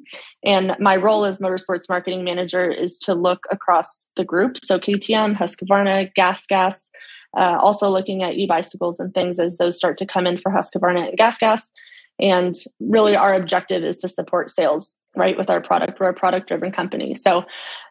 And 0.44 0.76
my 0.78 0.96
role 0.96 1.24
as 1.24 1.38
motorsports 1.38 1.88
marketing 1.88 2.22
manager 2.22 2.70
is 2.70 2.98
to 3.00 3.14
look 3.14 3.46
across 3.50 4.08
the 4.16 4.24
group. 4.24 4.58
So 4.62 4.78
KTM, 4.78 5.36
Husqvarna, 5.36 6.12
Gas 6.14 6.46
Gas, 6.46 6.90
uh, 7.36 7.56
also 7.60 7.88
looking 7.88 8.22
at 8.22 8.34
e-bicycles 8.34 9.00
and 9.00 9.12
things 9.14 9.38
as 9.38 9.56
those 9.56 9.76
start 9.76 9.96
to 9.98 10.06
come 10.06 10.26
in 10.26 10.36
for 10.36 10.52
Husqvarna 10.52 11.08
and 11.08 11.16
Gas 11.16 11.38
Gas. 11.38 11.72
And 12.18 12.54
really 12.80 13.16
our 13.16 13.34
objective 13.34 13.84
is 13.84 13.98
to 13.98 14.08
support 14.08 14.50
sales, 14.50 14.96
right, 15.16 15.36
with 15.36 15.50
our 15.50 15.60
product. 15.60 16.00
We're 16.00 16.08
a 16.08 16.14
product 16.14 16.48
driven 16.48 16.72
company. 16.72 17.14
So 17.14 17.44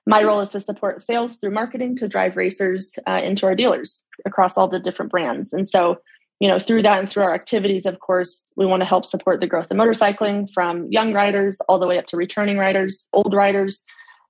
my 0.08 0.24
role 0.24 0.40
is 0.40 0.50
to 0.52 0.60
support 0.60 1.04
sales 1.04 1.38
through 1.38 1.52
marketing 1.52 1.96
to 1.98 2.08
drive 2.08 2.38
racers 2.38 2.98
uh, 3.08 3.22
into 3.24 3.46
our 3.46 3.56
dealers 3.56 4.04
across 4.25 4.58
all 4.58 4.68
the 4.68 4.80
different 4.80 5.12
brands. 5.12 5.54
And 5.54 5.68
so 5.68 6.00
you 6.46 6.52
know, 6.52 6.60
through 6.60 6.84
that 6.84 7.00
and 7.00 7.10
through 7.10 7.24
our 7.24 7.34
activities, 7.34 7.88
of 7.88 8.00
course, 8.02 8.52
we 8.56 8.68
want 8.68 8.82
to 8.82 8.86
help 8.86 9.04
support 9.04 9.42
the 9.42 9.48
growth 9.48 9.72
of 9.72 9.78
motorcycling 9.78 10.48
from 10.54 10.88
young 10.92 11.12
riders 11.12 11.60
all 11.68 11.80
the 11.80 11.88
way 11.88 11.98
up 11.98 12.06
to 12.06 12.18
returning 12.18 12.60
riders, 12.60 13.10
old 13.14 13.34
riders, 13.34 13.84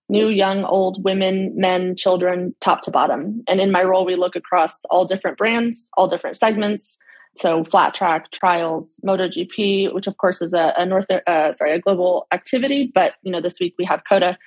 new, 0.07 0.29
young, 0.29 0.63
old, 0.63 1.03
women, 1.03 1.51
men, 1.57 1.93
children, 1.97 2.55
top 2.61 2.83
to 2.83 2.89
bottom. 2.89 3.43
And 3.49 3.59
in 3.59 3.69
my 3.69 3.83
role, 3.83 4.05
we 4.05 4.15
look 4.15 4.37
across 4.37 4.85
all 4.85 5.03
different 5.03 5.37
brands, 5.37 5.89
all 5.97 6.07
different 6.07 6.37
segments. 6.37 6.97
So 7.35 7.65
flat 7.65 7.93
track, 7.93 8.31
trials, 8.31 8.97
MotoGP, 9.05 9.93
which 9.93 10.07
of 10.07 10.15
course 10.15 10.41
is 10.41 10.53
a, 10.53 10.73
a 10.77 10.85
north, 10.85 11.07
uh, 11.11 11.51
sorry, 11.51 11.73
a 11.73 11.79
global 11.79 12.27
activity. 12.31 12.89
But 12.95 13.15
you 13.23 13.31
know, 13.33 13.41
this 13.41 13.59
week 13.59 13.75
we 13.77 13.83
have 13.83 14.05
COTA 14.07 14.37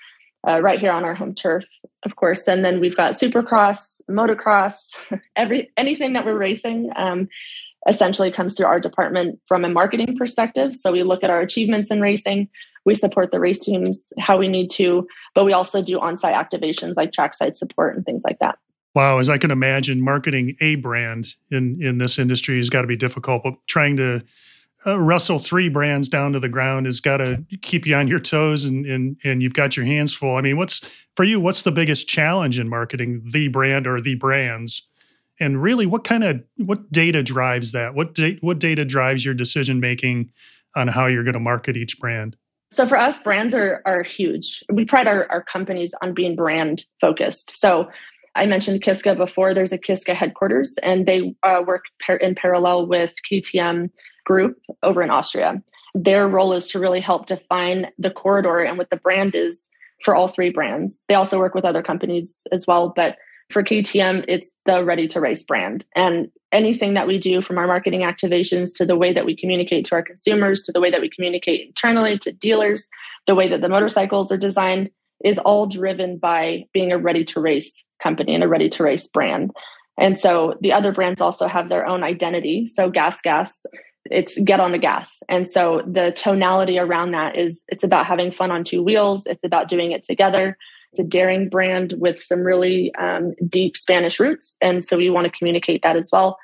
uh, 0.47 0.61
right 0.61 0.78
here 0.78 0.92
on 0.92 1.04
our 1.04 1.14
home 1.14 1.35
turf, 1.35 1.64
of 2.04 2.16
course. 2.16 2.47
And 2.47 2.64
then 2.64 2.80
we've 2.80 2.97
got 2.97 3.14
Supercross, 3.14 4.00
motocross, 4.11 4.95
every 5.37 5.71
anything 5.76 6.12
that 6.12 6.25
we're 6.25 6.38
racing. 6.38 6.90
Um, 6.97 7.28
essentially 7.87 8.30
comes 8.30 8.54
through 8.54 8.66
our 8.66 8.80
department 8.80 9.40
from 9.47 9.64
a 9.64 9.68
marketing 9.68 10.16
perspective. 10.18 10.75
So 10.75 10.92
we 10.92 11.04
look 11.04 11.23
at 11.23 11.30
our 11.30 11.40
achievements 11.40 11.90
in 11.90 12.00
racing, 12.00 12.49
we 12.85 12.95
support 12.95 13.30
the 13.30 13.40
race 13.40 13.59
teams 13.59 14.12
how 14.18 14.37
we 14.37 14.49
need 14.49 14.71
to, 14.71 15.07
but 15.35 15.45
we 15.45 15.52
also 15.52 15.83
do 15.83 16.00
on-site 16.00 16.35
activations 16.35 16.95
like 16.97 17.12
trackside 17.12 17.57
support 17.57 17.95
and 17.95 18.04
things 18.04 18.23
like 18.25 18.38
that. 18.40 18.59
Wow, 18.95 19.18
as 19.18 19.28
I 19.28 19.38
can 19.38 19.50
imagine, 19.50 20.00
marketing 20.00 20.57
a 20.61 20.76
brand 20.76 21.35
in 21.50 21.80
in 21.80 21.99
this 21.99 22.18
industry 22.18 22.57
has 22.57 22.71
got 22.71 22.80
to 22.83 22.88
be 22.88 22.97
difficult. 22.97 23.42
But 23.45 23.54
trying 23.66 23.97
to 23.99 24.23
uh, 24.87 24.99
wrestle 24.99 25.38
three 25.38 25.68
brands 25.68 26.08
down 26.08 26.32
to 26.32 26.40
the 26.40 26.49
ground 26.49 26.87
has 26.87 27.00
got 27.00 27.18
to 27.18 27.44
keep 27.62 27.87
you 27.87 27.94
on 27.94 28.08
your 28.08 28.20
toes 28.20 28.64
and, 28.64 28.87
and 28.87 29.16
and 29.25 29.42
you've 29.42 29.54
got 29.54 29.76
your 29.76 29.87
hands 29.87 30.14
full. 30.14 30.37
I 30.37 30.40
mean, 30.40 30.56
what's 30.56 30.88
for 31.16 31.25
you? 31.25 31.40
What's 31.40 31.62
the 31.62 31.73
biggest 31.73 32.08
challenge 32.08 32.58
in 32.58 32.68
marketing 32.68 33.23
the 33.32 33.49
brand 33.49 33.87
or 33.87 34.00
the 34.00 34.14
brands? 34.14 34.82
And 35.40 35.62
really, 35.62 35.87
what 35.87 36.04
kind 36.04 36.25
of 36.25 36.42
what 36.56 36.90
data 36.92 37.23
drives 37.23 37.73
that? 37.73 37.94
What 37.94 38.14
da- 38.14 38.38
what 38.40 38.58
data 38.58 38.85
drives 38.85 39.25
your 39.25 39.35
decision 39.35 39.80
making 39.80 40.30
on 40.76 40.88
how 40.88 41.06
you're 41.06 41.25
going 41.25 41.35
to 41.35 41.40
market 41.40 41.76
each 41.76 41.99
brand? 41.99 42.37
So 42.70 42.87
for 42.87 42.99
us, 42.99 43.18
brands 43.18 43.54
are 43.54 43.82
are 43.85 44.02
huge. 44.02 44.62
We 44.73 44.85
pride 44.85 45.06
our, 45.08 45.30
our 45.30 45.42
companies 45.42 45.92
on 46.02 46.14
being 46.14 46.37
brand 46.37 46.85
focused. 47.00 47.58
So 47.58 47.88
I 48.35 48.47
mentioned 48.47 48.82
Kiska 48.82 49.16
before. 49.16 49.54
There's 49.54 49.73
a 49.73 49.78
Kiska 49.78 50.14
headquarters, 50.14 50.78
and 50.82 51.06
they 51.06 51.35
uh, 51.42 51.62
work 51.66 51.85
par- 52.00 52.16
in 52.16 52.35
parallel 52.35 52.87
with 52.87 53.14
KTM 53.30 53.90
Group 54.28 54.61
over 54.82 55.02
in 55.02 55.08
Austria. 55.08 55.62
Their 55.94 56.28
role 56.28 56.52
is 56.52 56.68
to 56.70 56.78
really 56.78 57.00
help 57.00 57.25
define 57.25 57.90
the 57.99 58.11
corridor 58.11 58.61
and 58.61 58.76
what 58.76 58.90
the 58.90 58.97
brand 58.97 59.35
is 59.35 59.70
for 60.02 60.14
all 60.14 60.28
three 60.28 60.50
brands. 60.50 61.06
They 61.08 61.14
also 61.14 61.38
work 61.38 61.54
with 61.54 61.64
other 61.64 61.82
companies 61.82 62.47
as 62.52 62.66
well, 62.66 62.92
but 62.94 63.16
for 63.49 63.62
KTM, 63.62 64.26
it's 64.28 64.54
the 64.66 64.85
ready 64.85 65.08
to 65.08 65.18
race 65.18 65.42
brand. 65.42 65.87
And 65.97 66.30
anything 66.52 66.92
that 66.92 67.06
we 67.06 67.18
do 67.18 67.40
from 67.40 67.56
our 67.56 67.66
marketing 67.66 68.02
activations 68.02 68.76
to 68.76 68.85
the 68.85 68.97
way 68.97 69.14
that 69.14 69.25
we 69.25 69.35
communicate 69.35 69.87
to 69.87 69.94
our 69.94 70.02
consumers, 70.02 70.61
to 70.64 70.73
the 70.73 70.80
way 70.80 70.90
that 70.90 71.00
we 71.00 71.08
communicate 71.08 71.68
internally 71.68 72.18
to 72.18 72.32
dealers, 72.32 72.87
the 73.26 73.35
way 73.35 73.49
that 73.49 73.62
the 73.62 73.68
motorcycles 73.70 74.30
are 74.30 74.37
designed 74.37 74.90
is 75.25 75.38
all 75.38 75.64
driven 75.64 76.18
by 76.18 76.66
being 76.75 76.92
a 76.92 76.99
ready 76.99 77.25
to 77.25 77.40
race 77.40 77.82
company 78.02 78.35
and 78.35 78.44
a 78.44 78.49
ready 78.49 78.68
to 78.68 78.82
race 78.82 79.08
brand. 79.08 79.52
And 79.99 80.16
so 80.16 80.54
the 80.61 80.73
other 80.73 80.92
brands 80.92 81.23
also 81.23 81.49
have 81.49 81.70
their 81.70 81.87
own 81.87 82.04
identity. 82.04 82.66
So 82.66 82.90
Gas 82.90 83.20
Gas, 83.23 83.64
it's 84.10 84.38
get 84.38 84.60
on 84.60 84.72
the 84.72 84.78
gas. 84.78 85.22
And 85.28 85.48
so 85.48 85.82
the 85.86 86.12
tonality 86.12 86.78
around 86.78 87.12
that 87.12 87.36
is 87.36 87.64
it's 87.68 87.84
about 87.84 88.06
having 88.06 88.30
fun 88.30 88.50
on 88.50 88.64
two 88.64 88.82
wheels, 88.82 89.26
it's 89.26 89.44
about 89.44 89.68
doing 89.68 89.92
it 89.92 90.02
together. 90.02 90.56
It's 90.92 91.00
a 91.00 91.04
daring 91.04 91.48
brand 91.48 91.94
with 91.98 92.22
some 92.22 92.40
really 92.40 92.94
um, 92.94 93.34
deep 93.48 93.76
Spanish 93.76 94.18
roots. 94.18 94.56
And 94.60 94.84
so 94.84 94.96
we 94.96 95.10
want 95.10 95.26
to 95.26 95.38
communicate 95.38 95.82
that 95.82 95.96
as 95.96 96.08
well. 96.10 96.38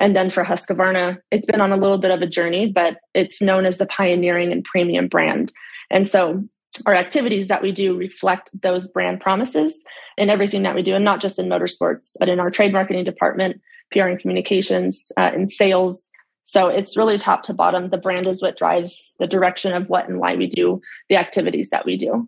And 0.00 0.14
then 0.14 0.30
for 0.30 0.44
Husqvarna, 0.44 1.18
it's 1.32 1.46
been 1.46 1.60
on 1.60 1.72
a 1.72 1.76
little 1.76 1.98
bit 1.98 2.12
of 2.12 2.22
a 2.22 2.26
journey, 2.26 2.66
but 2.66 2.98
it's 3.14 3.42
known 3.42 3.66
as 3.66 3.78
the 3.78 3.86
pioneering 3.86 4.52
and 4.52 4.64
premium 4.64 5.08
brand. 5.08 5.52
And 5.90 6.08
so 6.08 6.44
our 6.86 6.94
activities 6.94 7.48
that 7.48 7.62
we 7.62 7.72
do 7.72 7.96
reflect 7.96 8.50
those 8.62 8.86
brand 8.86 9.20
promises 9.20 9.82
in 10.16 10.30
everything 10.30 10.62
that 10.62 10.74
we 10.74 10.82
do, 10.82 10.94
and 10.94 11.04
not 11.04 11.20
just 11.20 11.38
in 11.38 11.46
motorsports, 11.46 12.14
but 12.20 12.28
in 12.28 12.38
our 12.38 12.50
trade 12.50 12.72
marketing 12.72 13.04
department, 13.04 13.60
PR 13.92 14.02
and 14.02 14.20
communications, 14.20 15.10
uh, 15.16 15.32
in 15.34 15.48
sales. 15.48 16.10
So 16.48 16.68
it's 16.68 16.96
really 16.96 17.18
top 17.18 17.42
to 17.42 17.52
bottom. 17.52 17.90
The 17.90 17.98
brand 17.98 18.26
is 18.26 18.40
what 18.40 18.56
drives 18.56 19.14
the 19.18 19.26
direction 19.26 19.74
of 19.74 19.90
what 19.90 20.08
and 20.08 20.18
why 20.18 20.34
we 20.34 20.46
do 20.46 20.80
the 21.10 21.16
activities 21.16 21.68
that 21.68 21.84
we 21.84 21.98
do. 21.98 22.26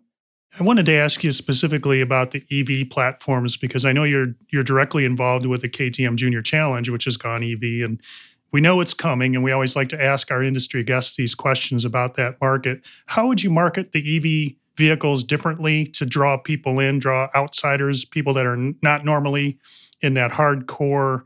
I 0.59 0.63
wanted 0.63 0.85
to 0.85 0.93
ask 0.93 1.23
you 1.23 1.31
specifically 1.31 2.01
about 2.01 2.29
the 2.29 2.45
EV 2.51 2.91
platforms 2.91 3.57
because 3.57 3.83
I 3.83 3.93
know 3.93 4.03
you're 4.03 4.35
you're 4.51 4.61
directly 4.61 5.05
involved 5.05 5.47
with 5.47 5.61
the 5.61 5.69
KTM 5.69 6.17
Junior 6.17 6.43
Challenge, 6.43 6.91
which 6.91 7.05
has 7.05 7.17
gone 7.17 7.43
EV, 7.43 7.83
and 7.83 7.99
we 8.51 8.61
know 8.61 8.79
it's 8.79 8.93
coming. 8.93 9.33
And 9.33 9.43
we 9.43 9.51
always 9.51 9.75
like 9.75 9.89
to 9.89 10.01
ask 10.01 10.29
our 10.29 10.43
industry 10.43 10.83
guests 10.83 11.17
these 11.17 11.33
questions 11.33 11.83
about 11.83 12.13
that 12.15 12.39
market. 12.39 12.85
How 13.07 13.25
would 13.25 13.41
you 13.41 13.49
market 13.49 13.91
the 13.91 14.17
EV 14.17 14.55
vehicles 14.77 15.23
differently 15.23 15.87
to 15.87 16.05
draw 16.05 16.37
people 16.37 16.79
in, 16.79 16.99
draw 16.99 17.29
outsiders, 17.35 18.05
people 18.05 18.35
that 18.35 18.45
are 18.45 18.71
not 18.83 19.03
normally 19.03 19.57
in 20.01 20.13
that 20.13 20.29
hardcore 20.29 21.23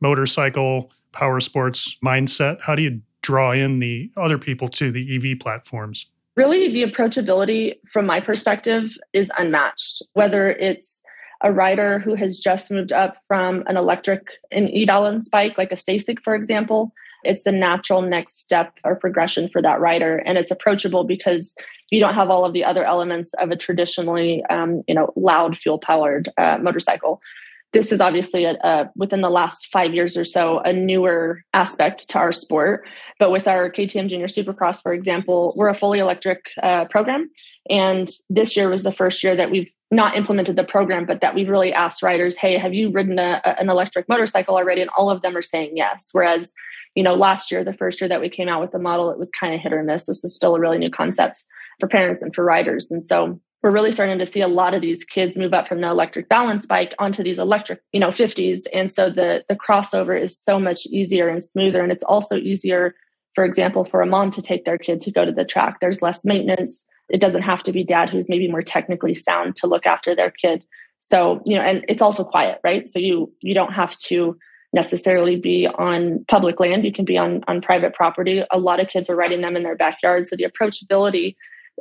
motorcycle 0.00 0.90
power 1.12 1.40
sports 1.40 1.96
mindset? 2.04 2.58
How 2.60 2.74
do 2.74 2.82
you 2.82 3.00
draw 3.22 3.52
in 3.52 3.80
the 3.80 4.10
other 4.16 4.38
people 4.38 4.68
to 4.68 4.92
the 4.92 5.16
EV 5.16 5.40
platforms? 5.40 6.06
really 6.38 6.68
the 6.68 6.88
approachability 6.88 7.74
from 7.92 8.06
my 8.06 8.20
perspective 8.20 8.96
is 9.12 9.30
unmatched 9.36 10.02
whether 10.12 10.50
it's 10.52 11.02
a 11.42 11.52
rider 11.52 11.98
who 11.98 12.14
has 12.14 12.38
just 12.38 12.70
moved 12.70 12.92
up 12.92 13.16
from 13.26 13.64
an 13.66 13.76
electric 13.76 14.22
an 14.52 14.68
e-balance 14.68 15.28
bike 15.28 15.58
like 15.58 15.72
a 15.72 15.74
STACYC 15.74 16.22
for 16.22 16.36
example 16.36 16.92
it's 17.24 17.42
the 17.42 17.50
natural 17.50 18.02
next 18.02 18.40
step 18.40 18.72
or 18.84 18.94
progression 18.94 19.48
for 19.48 19.60
that 19.60 19.80
rider 19.80 20.18
and 20.18 20.38
it's 20.38 20.52
approachable 20.52 21.02
because 21.02 21.56
you 21.90 21.98
don't 21.98 22.14
have 22.14 22.30
all 22.30 22.44
of 22.44 22.52
the 22.52 22.64
other 22.64 22.84
elements 22.84 23.34
of 23.34 23.50
a 23.50 23.56
traditionally 23.56 24.44
um, 24.48 24.82
you 24.86 24.94
know 24.94 25.12
loud 25.16 25.58
fuel 25.58 25.78
powered 25.78 26.30
uh, 26.38 26.56
motorcycle 26.62 27.20
this 27.72 27.92
is 27.92 28.00
obviously 28.00 28.44
a, 28.44 28.56
a, 28.62 28.90
within 28.96 29.20
the 29.20 29.30
last 29.30 29.66
five 29.66 29.94
years 29.94 30.16
or 30.16 30.24
so 30.24 30.60
a 30.60 30.72
newer 30.72 31.42
aspect 31.52 32.08
to 32.10 32.18
our 32.18 32.32
sport. 32.32 32.86
But 33.18 33.30
with 33.30 33.48
our 33.48 33.70
ktm 33.70 34.08
junior 34.08 34.26
supercross 34.26 34.82
for 34.82 34.92
example 34.92 35.52
we're 35.56 35.68
a 35.68 35.74
fully 35.74 35.98
electric 35.98 36.46
uh, 36.62 36.86
program. 36.86 37.30
And 37.70 38.08
this 38.30 38.56
year 38.56 38.70
was 38.70 38.82
the 38.82 38.92
first 38.92 39.22
year 39.22 39.36
that 39.36 39.50
we've 39.50 39.70
not 39.90 40.16
implemented 40.16 40.56
the 40.56 40.64
program 40.64 41.06
but 41.06 41.20
that 41.20 41.34
we've 41.34 41.48
really 41.48 41.72
asked 41.72 42.02
riders 42.02 42.36
hey 42.36 42.58
have 42.58 42.74
you 42.74 42.90
ridden 42.90 43.18
a, 43.18 43.42
an 43.58 43.68
electric 43.68 44.08
motorcycle 44.08 44.56
already? 44.56 44.80
And 44.80 44.90
all 44.96 45.10
of 45.10 45.22
them 45.22 45.36
are 45.36 45.42
saying 45.42 45.72
yes. 45.74 46.08
Whereas 46.12 46.52
you 46.94 47.02
know 47.02 47.14
last 47.14 47.50
year 47.50 47.64
the 47.64 47.72
first 47.72 48.00
year 48.00 48.08
that 48.08 48.20
we 48.20 48.28
came 48.28 48.48
out 48.48 48.60
with 48.60 48.72
the 48.72 48.78
model 48.78 49.10
it 49.10 49.18
was 49.18 49.30
kind 49.38 49.54
of 49.54 49.60
hit 49.60 49.72
or 49.72 49.82
miss. 49.82 50.06
This 50.06 50.24
is 50.24 50.34
still 50.34 50.56
a 50.56 50.60
really 50.60 50.78
new 50.78 50.90
concept 50.90 51.44
for 51.80 51.88
parents 51.88 52.22
and 52.22 52.34
for 52.34 52.44
riders. 52.44 52.90
And 52.90 53.04
so 53.04 53.40
we're 53.62 53.70
really 53.70 53.92
starting 53.92 54.18
to 54.18 54.26
see 54.26 54.40
a 54.40 54.48
lot 54.48 54.74
of 54.74 54.80
these 54.80 55.04
kids 55.04 55.36
move 55.36 55.52
up 55.52 55.66
from 55.66 55.80
the 55.80 55.88
electric 55.88 56.28
balance 56.28 56.66
bike 56.66 56.94
onto 56.98 57.22
these 57.22 57.38
electric 57.38 57.80
you 57.92 58.00
know 58.00 58.08
50s 58.08 58.66
and 58.72 58.90
so 58.90 59.10
the 59.10 59.44
the 59.48 59.56
crossover 59.56 60.20
is 60.20 60.38
so 60.38 60.58
much 60.58 60.86
easier 60.86 61.28
and 61.28 61.44
smoother. 61.44 61.82
And 61.82 61.92
it's 61.92 62.04
also 62.04 62.36
easier 62.36 62.94
for 63.34 63.44
example 63.44 63.84
for 63.84 64.00
a 64.00 64.06
mom 64.06 64.30
to 64.32 64.42
take 64.42 64.64
their 64.64 64.78
kid 64.78 65.00
to 65.02 65.12
go 65.12 65.24
to 65.24 65.32
the 65.32 65.44
track. 65.44 65.78
There's 65.80 66.02
less 66.02 66.24
maintenance. 66.24 66.84
It 67.08 67.20
doesn't 67.20 67.42
have 67.42 67.62
to 67.64 67.72
be 67.72 67.84
dad 67.84 68.10
who's 68.10 68.28
maybe 68.28 68.48
more 68.48 68.62
technically 68.62 69.14
sound 69.14 69.56
to 69.56 69.66
look 69.66 69.86
after 69.86 70.14
their 70.14 70.30
kid. 70.30 70.64
So 71.00 71.40
you 71.44 71.56
know 71.56 71.62
and 71.62 71.84
it's 71.88 72.02
also 72.02 72.24
quiet 72.24 72.60
right? 72.62 72.88
So 72.88 72.98
you 72.98 73.32
you 73.40 73.54
don't 73.54 73.72
have 73.72 73.98
to 73.98 74.38
necessarily 74.74 75.34
be 75.34 75.66
on 75.66 76.24
public 76.30 76.60
land. 76.60 76.84
You 76.84 76.92
can 76.92 77.04
be 77.04 77.18
on 77.18 77.42
on 77.48 77.60
private 77.60 77.94
property. 77.94 78.44
A 78.52 78.58
lot 78.58 78.80
of 78.80 78.88
kids 78.88 79.10
are 79.10 79.16
riding 79.16 79.40
them 79.40 79.56
in 79.56 79.64
their 79.64 79.76
backyard 79.76 80.26
so 80.26 80.36
the 80.36 80.46
approachability 80.46 81.34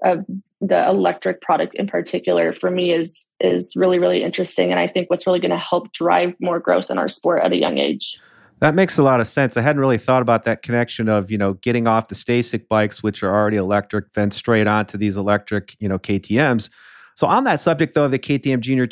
of 0.03 0.25
the 0.61 0.87
electric 0.87 1.41
product 1.41 1.75
in 1.75 1.87
particular 1.87 2.51
for 2.51 2.71
me 2.71 2.91
is 2.91 3.25
is 3.39 3.73
really 3.75 3.99
really 3.99 4.23
interesting. 4.23 4.71
And 4.71 4.79
i 4.79 4.87
think 4.87 5.09
what's 5.09 5.27
really 5.27 5.39
going 5.39 5.51
to 5.51 5.57
help 5.57 5.91
drive 5.91 6.33
more 6.41 6.59
growth 6.59 6.89
in 6.89 6.97
our 6.97 7.09
sport 7.09 7.43
at 7.43 7.51
a 7.51 7.57
young 7.57 7.77
age. 7.77 8.17
That 8.59 8.73
makes 8.73 8.97
a 8.97 9.03
lot 9.03 9.19
of 9.19 9.27
sense. 9.27 9.55
I 9.55 9.61
hadn't 9.61 9.79
really 9.79 9.99
thought 9.99 10.23
about 10.23 10.43
that 10.45 10.63
connection 10.63 11.09
of 11.09 11.29
you 11.29 11.37
know 11.37 11.53
getting 11.53 11.87
off 11.87 12.07
the 12.07 12.15
STACYC 12.15 12.67
bikes 12.67 13.03
which 13.03 13.21
are 13.23 13.33
already 13.33 13.57
electric 13.57 14.13
then 14.13 14.31
straight 14.31 14.67
onto 14.67 14.97
these 14.97 15.17
electric 15.17 15.75
you 15.79 15.87
know 15.87 15.99
ktms 15.99 16.69
so 17.15 17.27
on 17.27 17.43
that 17.43 17.59
subject 17.59 17.93
though 17.93 18.05
of 18.05 18.11
the 18.11 18.19
ktm 18.19 18.59
junior 18.59 18.87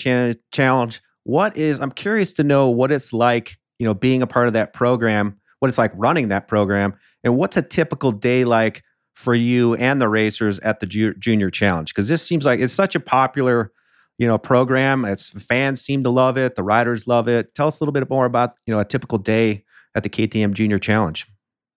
challenge 0.51 1.01
what 1.24 1.55
is 1.57 1.79
i'm 1.79 1.91
curious 1.91 2.33
to 2.33 2.43
know 2.43 2.69
what 2.69 2.91
it's 2.91 3.12
like 3.12 3.57
you 3.79 3.85
know 3.85 3.93
being 3.93 4.21
a 4.21 4.27
part 4.27 4.47
of 4.47 4.53
that 4.53 4.74
program 4.74 5.35
what 5.59 5.69
it's 5.69 5.77
like 5.77 5.91
running 5.95 6.27
that 6.27 6.47
program 6.47 6.93
and 7.24 7.35
what's 7.35 7.57
a 7.57 7.62
typical 7.62 8.12
day 8.12 8.45
like 8.45 8.83
for 9.15 9.34
you 9.34 9.75
and 9.75 10.01
the 10.01 10.10
racers 10.10 10.60
at 10.60 10.79
the 10.81 10.86
ju- 10.86 11.13
junior 11.15 11.50
challenge 11.50 11.93
because 11.93 12.07
this 12.07 12.22
seems 12.22 12.45
like 12.45 12.60
it's 12.60 12.74
such 12.74 12.95
a 12.95 13.00
popular 13.00 13.72
you 14.17 14.27
know 14.27 14.38
program. 14.38 15.05
It's 15.05 15.29
fans 15.43 15.81
seem 15.81 16.03
to 16.03 16.10
love 16.10 16.38
it. 16.38 16.55
The 16.55 16.63
riders 16.63 17.07
love 17.07 17.27
it. 17.27 17.55
Tell 17.55 17.67
us 17.67 17.79
a 17.79 17.84
little 17.84 17.93
bit 17.93 18.10
more 18.10 18.25
about 18.25 18.53
you 18.65 18.74
know 18.74 18.79
a 18.79 18.86
typical 18.86 19.17
day 19.17 19.63
at 19.95 20.03
the 20.03 20.10
ktm 20.10 20.53
junior 20.53 20.79
challenge. 20.79 21.27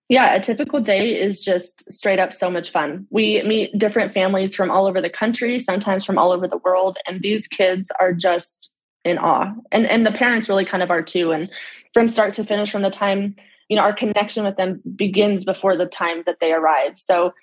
Yeah 0.09 0.35
a 0.35 0.41
typical 0.41 0.81
day 0.81 1.19
is 1.19 1.43
just 1.43 1.91
straight 1.91 2.19
up 2.19 2.33
so 2.33 2.51
much 2.51 2.71
fun. 2.71 3.07
We 3.09 3.41
meet 3.43 3.77
different 3.77 4.13
families 4.13 4.53
from 4.55 4.69
all 4.69 4.85
over 4.85 5.01
the 5.01 5.09
country 5.09 5.59
sometimes 5.59 6.05
from 6.05 6.17
all 6.17 6.31
over 6.31 6.47
the 6.47 6.57
world 6.57 6.97
and 7.07 7.21
these 7.21 7.47
kids 7.47 7.89
are 7.99 8.13
just 8.13 8.71
in 9.05 9.17
awe. 9.17 9.53
And 9.71 9.85
and 9.85 10.05
the 10.05 10.11
parents 10.11 10.49
really 10.49 10.65
kind 10.65 10.83
of 10.83 10.91
are 10.91 11.01
too. 11.01 11.31
And 11.31 11.49
from 11.93 12.09
start 12.09 12.33
to 12.33 12.43
finish 12.43 12.69
from 12.69 12.81
the 12.81 12.91
time 12.91 13.35
you 13.69 13.75
know 13.75 13.81
our 13.81 13.93
connection 13.93 14.43
with 14.43 14.57
them 14.57 14.81
begins 14.95 15.45
before 15.45 15.77
the 15.77 15.85
time 15.85 16.23
that 16.25 16.39
they 16.41 16.51
arrive. 16.51 16.97
So 16.97 17.33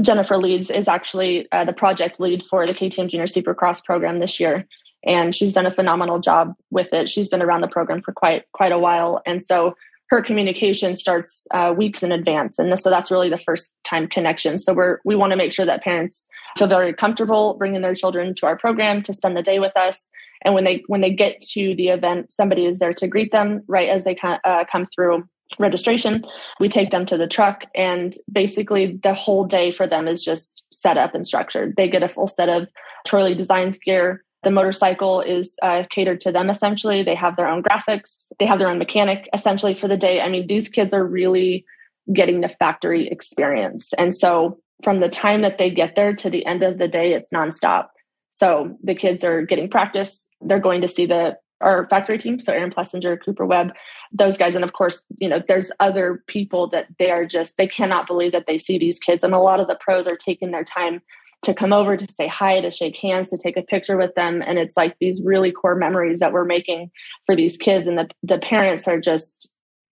jennifer 0.00 0.38
leeds 0.38 0.70
is 0.70 0.88
actually 0.88 1.46
uh, 1.52 1.62
the 1.62 1.72
project 1.72 2.18
lead 2.18 2.42
for 2.42 2.66
the 2.66 2.72
ktm 2.72 3.06
junior 3.06 3.26
supercross 3.26 3.84
program 3.84 4.18
this 4.18 4.40
year 4.40 4.66
and 5.04 5.34
she's 5.34 5.52
done 5.52 5.66
a 5.66 5.70
phenomenal 5.70 6.18
job 6.18 6.54
with 6.70 6.92
it. 6.92 7.08
She's 7.08 7.28
been 7.28 7.42
around 7.42 7.60
the 7.60 7.68
program 7.68 8.02
for 8.02 8.12
quite 8.12 8.44
quite 8.52 8.72
a 8.72 8.78
while 8.78 9.22
and 9.26 9.42
so 9.42 9.76
her 10.10 10.20
communication 10.20 10.96
starts 10.96 11.46
uh, 11.50 11.72
weeks 11.76 12.02
in 12.02 12.12
advance 12.12 12.58
and 12.58 12.78
so 12.78 12.90
that's 12.90 13.10
really 13.10 13.30
the 13.30 13.38
first 13.38 13.72
time 13.84 14.06
connection. 14.06 14.58
So 14.58 14.74
we're 14.74 14.98
we 15.04 15.16
want 15.16 15.30
to 15.30 15.36
make 15.36 15.52
sure 15.52 15.66
that 15.66 15.82
parents 15.82 16.26
feel 16.58 16.68
very 16.68 16.92
comfortable 16.92 17.54
bringing 17.54 17.82
their 17.82 17.94
children 17.94 18.34
to 18.36 18.46
our 18.46 18.56
program 18.56 19.02
to 19.02 19.12
spend 19.12 19.36
the 19.36 19.42
day 19.42 19.58
with 19.58 19.76
us 19.76 20.10
and 20.42 20.54
when 20.54 20.64
they 20.64 20.82
when 20.86 21.00
they 21.00 21.10
get 21.10 21.40
to 21.40 21.74
the 21.74 21.88
event 21.88 22.30
somebody 22.30 22.66
is 22.66 22.78
there 22.78 22.92
to 22.92 23.06
greet 23.06 23.32
them 23.32 23.62
right 23.66 23.88
as 23.88 24.04
they 24.04 24.16
uh, 24.22 24.64
come 24.70 24.86
through 24.94 25.26
registration. 25.58 26.24
We 26.60 26.68
take 26.68 26.90
them 26.90 27.06
to 27.06 27.16
the 27.16 27.26
truck, 27.26 27.62
and 27.74 28.16
basically 28.30 28.98
the 29.02 29.14
whole 29.14 29.44
day 29.44 29.72
for 29.72 29.86
them 29.86 30.08
is 30.08 30.24
just 30.24 30.64
set 30.72 30.96
up 30.96 31.14
and 31.14 31.26
structured. 31.26 31.74
They 31.76 31.88
get 31.88 32.02
a 32.02 32.08
full 32.08 32.28
set 32.28 32.48
of 32.48 32.68
Troy 33.06 33.24
Lee 33.24 33.34
Designs 33.34 33.78
gear. 33.78 34.24
The 34.42 34.50
motorcycle 34.50 35.20
is 35.20 35.56
uh, 35.62 35.84
catered 35.90 36.20
to 36.22 36.32
them 36.32 36.50
essentially. 36.50 37.02
They 37.02 37.14
have 37.14 37.36
their 37.36 37.48
own 37.48 37.62
graphics, 37.62 38.30
they 38.38 38.46
have 38.46 38.58
their 38.58 38.68
own 38.68 38.78
mechanic 38.78 39.28
essentially 39.32 39.74
for 39.74 39.88
the 39.88 39.96
day. 39.96 40.20
I 40.20 40.28
mean, 40.28 40.46
these 40.46 40.68
kids 40.68 40.92
are 40.92 41.04
really 41.04 41.64
getting 42.12 42.42
the 42.42 42.50
factory 42.50 43.08
experience. 43.08 43.92
And 43.94 44.14
so 44.14 44.58
from 44.82 45.00
the 45.00 45.08
time 45.08 45.40
that 45.42 45.56
they 45.56 45.70
get 45.70 45.94
there 45.94 46.14
to 46.14 46.28
the 46.28 46.44
end 46.44 46.62
of 46.62 46.78
the 46.78 46.88
day, 46.88 47.14
it's 47.14 47.30
nonstop. 47.30 47.86
So 48.32 48.76
the 48.82 48.94
kids 48.94 49.24
are 49.24 49.42
getting 49.42 49.70
practice. 49.70 50.28
They're 50.42 50.60
going 50.60 50.82
to 50.82 50.88
see 50.88 51.06
the 51.06 51.36
our 51.60 51.88
factory 51.88 52.18
team. 52.18 52.40
So 52.40 52.52
Aaron 52.52 52.72
Plessinger, 52.72 53.16
Cooper 53.24 53.46
Webb, 53.46 53.72
those 54.12 54.36
guys. 54.36 54.54
And 54.54 54.64
of 54.64 54.72
course, 54.72 55.02
you 55.18 55.28
know, 55.28 55.42
there's 55.46 55.70
other 55.80 56.22
people 56.26 56.68
that 56.70 56.86
they 56.98 57.10
are 57.10 57.24
just, 57.24 57.56
they 57.56 57.68
cannot 57.68 58.06
believe 58.06 58.32
that 58.32 58.46
they 58.46 58.58
see 58.58 58.78
these 58.78 58.98
kids. 58.98 59.24
And 59.24 59.34
a 59.34 59.38
lot 59.38 59.60
of 59.60 59.66
the 59.66 59.78
pros 59.80 60.06
are 60.06 60.16
taking 60.16 60.50
their 60.50 60.64
time 60.64 61.00
to 61.42 61.54
come 61.54 61.72
over 61.72 61.96
to 61.96 62.12
say 62.12 62.26
hi, 62.26 62.60
to 62.60 62.70
shake 62.70 62.96
hands, 62.96 63.30
to 63.30 63.36
take 63.36 63.56
a 63.56 63.62
picture 63.62 63.96
with 63.96 64.14
them. 64.14 64.42
And 64.44 64.58
it's 64.58 64.76
like 64.76 64.96
these 64.98 65.22
really 65.22 65.52
core 65.52 65.74
memories 65.74 66.20
that 66.20 66.32
we're 66.32 66.44
making 66.44 66.90
for 67.26 67.36
these 67.36 67.56
kids. 67.56 67.86
And 67.86 67.98
the, 67.98 68.08
the 68.22 68.38
parents 68.38 68.88
are 68.88 68.98
just, 68.98 69.50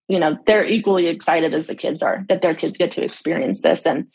you 0.09 0.19
know, 0.19 0.37
they're 0.47 0.67
equally 0.67 1.09
excited 1.09 1.55
as 1.55 1.67
the 1.67 1.75
kids 1.75 2.03
are 2.03 2.25
that 2.29 2.43
their 2.43 2.55
kids 2.55 2.77
get 2.77 2.91
to 2.93 3.05
experience 3.05 3.63
this. 3.63 3.87
And 3.87 4.07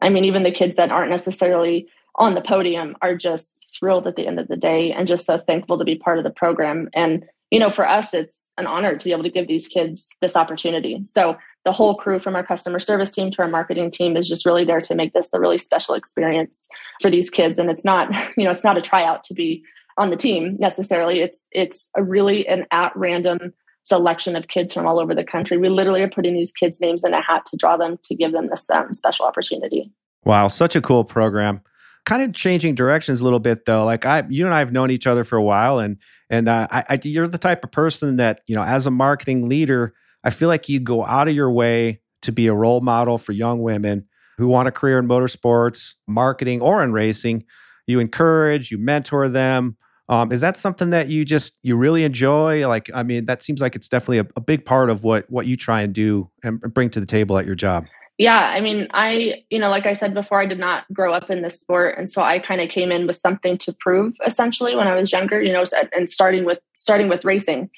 I 0.00 0.08
mean, 0.08 0.24
even 0.24 0.42
the 0.42 0.50
kids 0.50 0.76
that 0.76 0.90
aren't 0.90 1.10
necessarily 1.10 1.88
on 2.18 2.34
the 2.34 2.40
podium 2.40 2.96
are 3.00 3.16
just 3.16 3.64
thrilled 3.78 4.06
at 4.06 4.16
the 4.16 4.26
end 4.26 4.38
of 4.38 4.48
the 4.48 4.56
day 4.56 4.92
and 4.92 5.06
just 5.06 5.24
so 5.24 5.38
thankful 5.38 5.78
to 5.78 5.84
be 5.84 5.94
part 5.94 6.18
of 6.18 6.24
the 6.24 6.30
program. 6.30 6.88
And, 6.92 7.24
you 7.50 7.60
know, 7.60 7.70
for 7.70 7.88
us, 7.88 8.12
it's 8.12 8.50
an 8.58 8.66
honor 8.66 8.96
to 8.96 9.04
be 9.04 9.12
able 9.12 9.22
to 9.22 9.30
give 9.30 9.46
these 9.46 9.68
kids 9.68 10.08
this 10.20 10.34
opportunity. 10.34 11.00
So 11.04 11.36
the 11.64 11.72
whole 11.72 11.94
crew 11.94 12.18
from 12.18 12.34
our 12.34 12.44
customer 12.44 12.80
service 12.80 13.10
team 13.10 13.30
to 13.30 13.42
our 13.42 13.48
marketing 13.48 13.92
team 13.92 14.16
is 14.16 14.28
just 14.28 14.44
really 14.44 14.64
there 14.64 14.80
to 14.80 14.94
make 14.96 15.12
this 15.12 15.32
a 15.32 15.40
really 15.40 15.58
special 15.58 15.94
experience 15.94 16.66
for 17.00 17.08
these 17.08 17.30
kids. 17.30 17.58
And 17.58 17.70
it's 17.70 17.84
not, 17.84 18.12
you 18.36 18.44
know, 18.44 18.50
it's 18.50 18.64
not 18.64 18.76
a 18.76 18.82
tryout 18.82 19.22
to 19.24 19.34
be 19.34 19.62
on 19.96 20.10
the 20.10 20.16
team 20.16 20.56
necessarily. 20.58 21.20
It's 21.20 21.48
it's 21.52 21.88
a 21.96 22.02
really 22.02 22.46
an 22.46 22.66
at 22.70 22.92
random 22.96 23.52
selection 23.82 24.36
of 24.36 24.48
kids 24.48 24.72
from 24.74 24.86
all 24.86 25.00
over 25.00 25.14
the 25.14 25.24
country. 25.24 25.56
We 25.56 25.68
literally 25.68 26.02
are 26.02 26.10
putting 26.10 26.34
these 26.34 26.52
kids' 26.52 26.80
names 26.80 27.04
in 27.04 27.14
a 27.14 27.22
hat 27.22 27.46
to 27.46 27.56
draw 27.56 27.76
them 27.76 27.98
to 28.04 28.14
give 28.14 28.32
them 28.32 28.46
this 28.46 28.68
um, 28.70 28.92
special 28.92 29.24
opportunity. 29.24 29.90
Wow, 30.24 30.48
such 30.48 30.76
a 30.76 30.80
cool 30.80 31.04
program 31.04 31.62
kind 32.08 32.22
of 32.22 32.32
changing 32.32 32.74
directions 32.74 33.20
a 33.20 33.24
little 33.24 33.38
bit 33.38 33.66
though. 33.66 33.84
Like 33.84 34.06
I, 34.06 34.24
you 34.30 34.46
and 34.46 34.54
I 34.54 34.60
have 34.60 34.72
known 34.72 34.90
each 34.90 35.06
other 35.06 35.24
for 35.24 35.36
a 35.36 35.42
while, 35.42 35.78
and 35.78 35.98
and 36.30 36.48
uh, 36.48 36.66
I, 36.70 36.84
I, 36.88 37.00
you're 37.04 37.28
the 37.28 37.36
type 37.36 37.62
of 37.62 37.70
person 37.70 38.16
that 38.16 38.40
you 38.46 38.56
know, 38.56 38.62
as 38.62 38.86
a 38.86 38.90
marketing 38.90 39.46
leader, 39.46 39.92
I 40.24 40.30
feel 40.30 40.48
like 40.48 40.70
you 40.70 40.80
go 40.80 41.04
out 41.04 41.28
of 41.28 41.34
your 41.34 41.50
way 41.50 42.00
to 42.22 42.32
be 42.32 42.46
a 42.46 42.54
role 42.54 42.80
model 42.80 43.18
for 43.18 43.32
young 43.32 43.60
women 43.60 44.06
who 44.38 44.48
want 44.48 44.68
a 44.68 44.72
career 44.72 44.98
in 44.98 45.06
motorsports, 45.06 45.96
marketing, 46.06 46.62
or 46.62 46.82
in 46.82 46.92
racing. 46.92 47.44
You 47.86 48.00
encourage, 48.00 48.70
you 48.70 48.78
mentor 48.78 49.28
them. 49.28 49.76
Um, 50.08 50.32
is 50.32 50.40
that 50.40 50.56
something 50.56 50.88
that 50.90 51.08
you 51.08 51.26
just 51.26 51.58
you 51.62 51.76
really 51.76 52.04
enjoy? 52.04 52.66
Like, 52.66 52.90
I 52.94 53.02
mean, 53.02 53.26
that 53.26 53.42
seems 53.42 53.60
like 53.60 53.76
it's 53.76 53.88
definitely 53.88 54.20
a, 54.20 54.26
a 54.34 54.40
big 54.40 54.64
part 54.64 54.88
of 54.88 55.04
what 55.04 55.30
what 55.30 55.44
you 55.44 55.58
try 55.58 55.82
and 55.82 55.92
do 55.92 56.30
and 56.42 56.58
bring 56.72 56.88
to 56.90 57.00
the 57.00 57.06
table 57.06 57.36
at 57.36 57.44
your 57.44 57.54
job 57.54 57.84
yeah 58.18 58.50
i 58.50 58.60
mean 58.60 58.86
i 58.92 59.42
you 59.48 59.58
know 59.58 59.70
like 59.70 59.86
i 59.86 59.92
said 59.92 60.12
before 60.12 60.40
i 60.40 60.46
did 60.46 60.58
not 60.58 60.84
grow 60.92 61.14
up 61.14 61.30
in 61.30 61.42
this 61.42 61.58
sport 61.58 61.96
and 61.96 62.10
so 62.10 62.22
i 62.22 62.38
kind 62.38 62.60
of 62.60 62.68
came 62.68 62.92
in 62.92 63.06
with 63.06 63.16
something 63.16 63.56
to 63.56 63.72
prove 63.72 64.16
essentially 64.26 64.76
when 64.76 64.88
i 64.88 64.94
was 64.94 65.12
younger 65.12 65.40
you 65.40 65.52
know 65.52 65.64
and 65.96 66.10
starting 66.10 66.44
with 66.44 66.58
starting 66.74 67.08
with 67.08 67.24
racing. 67.24 67.70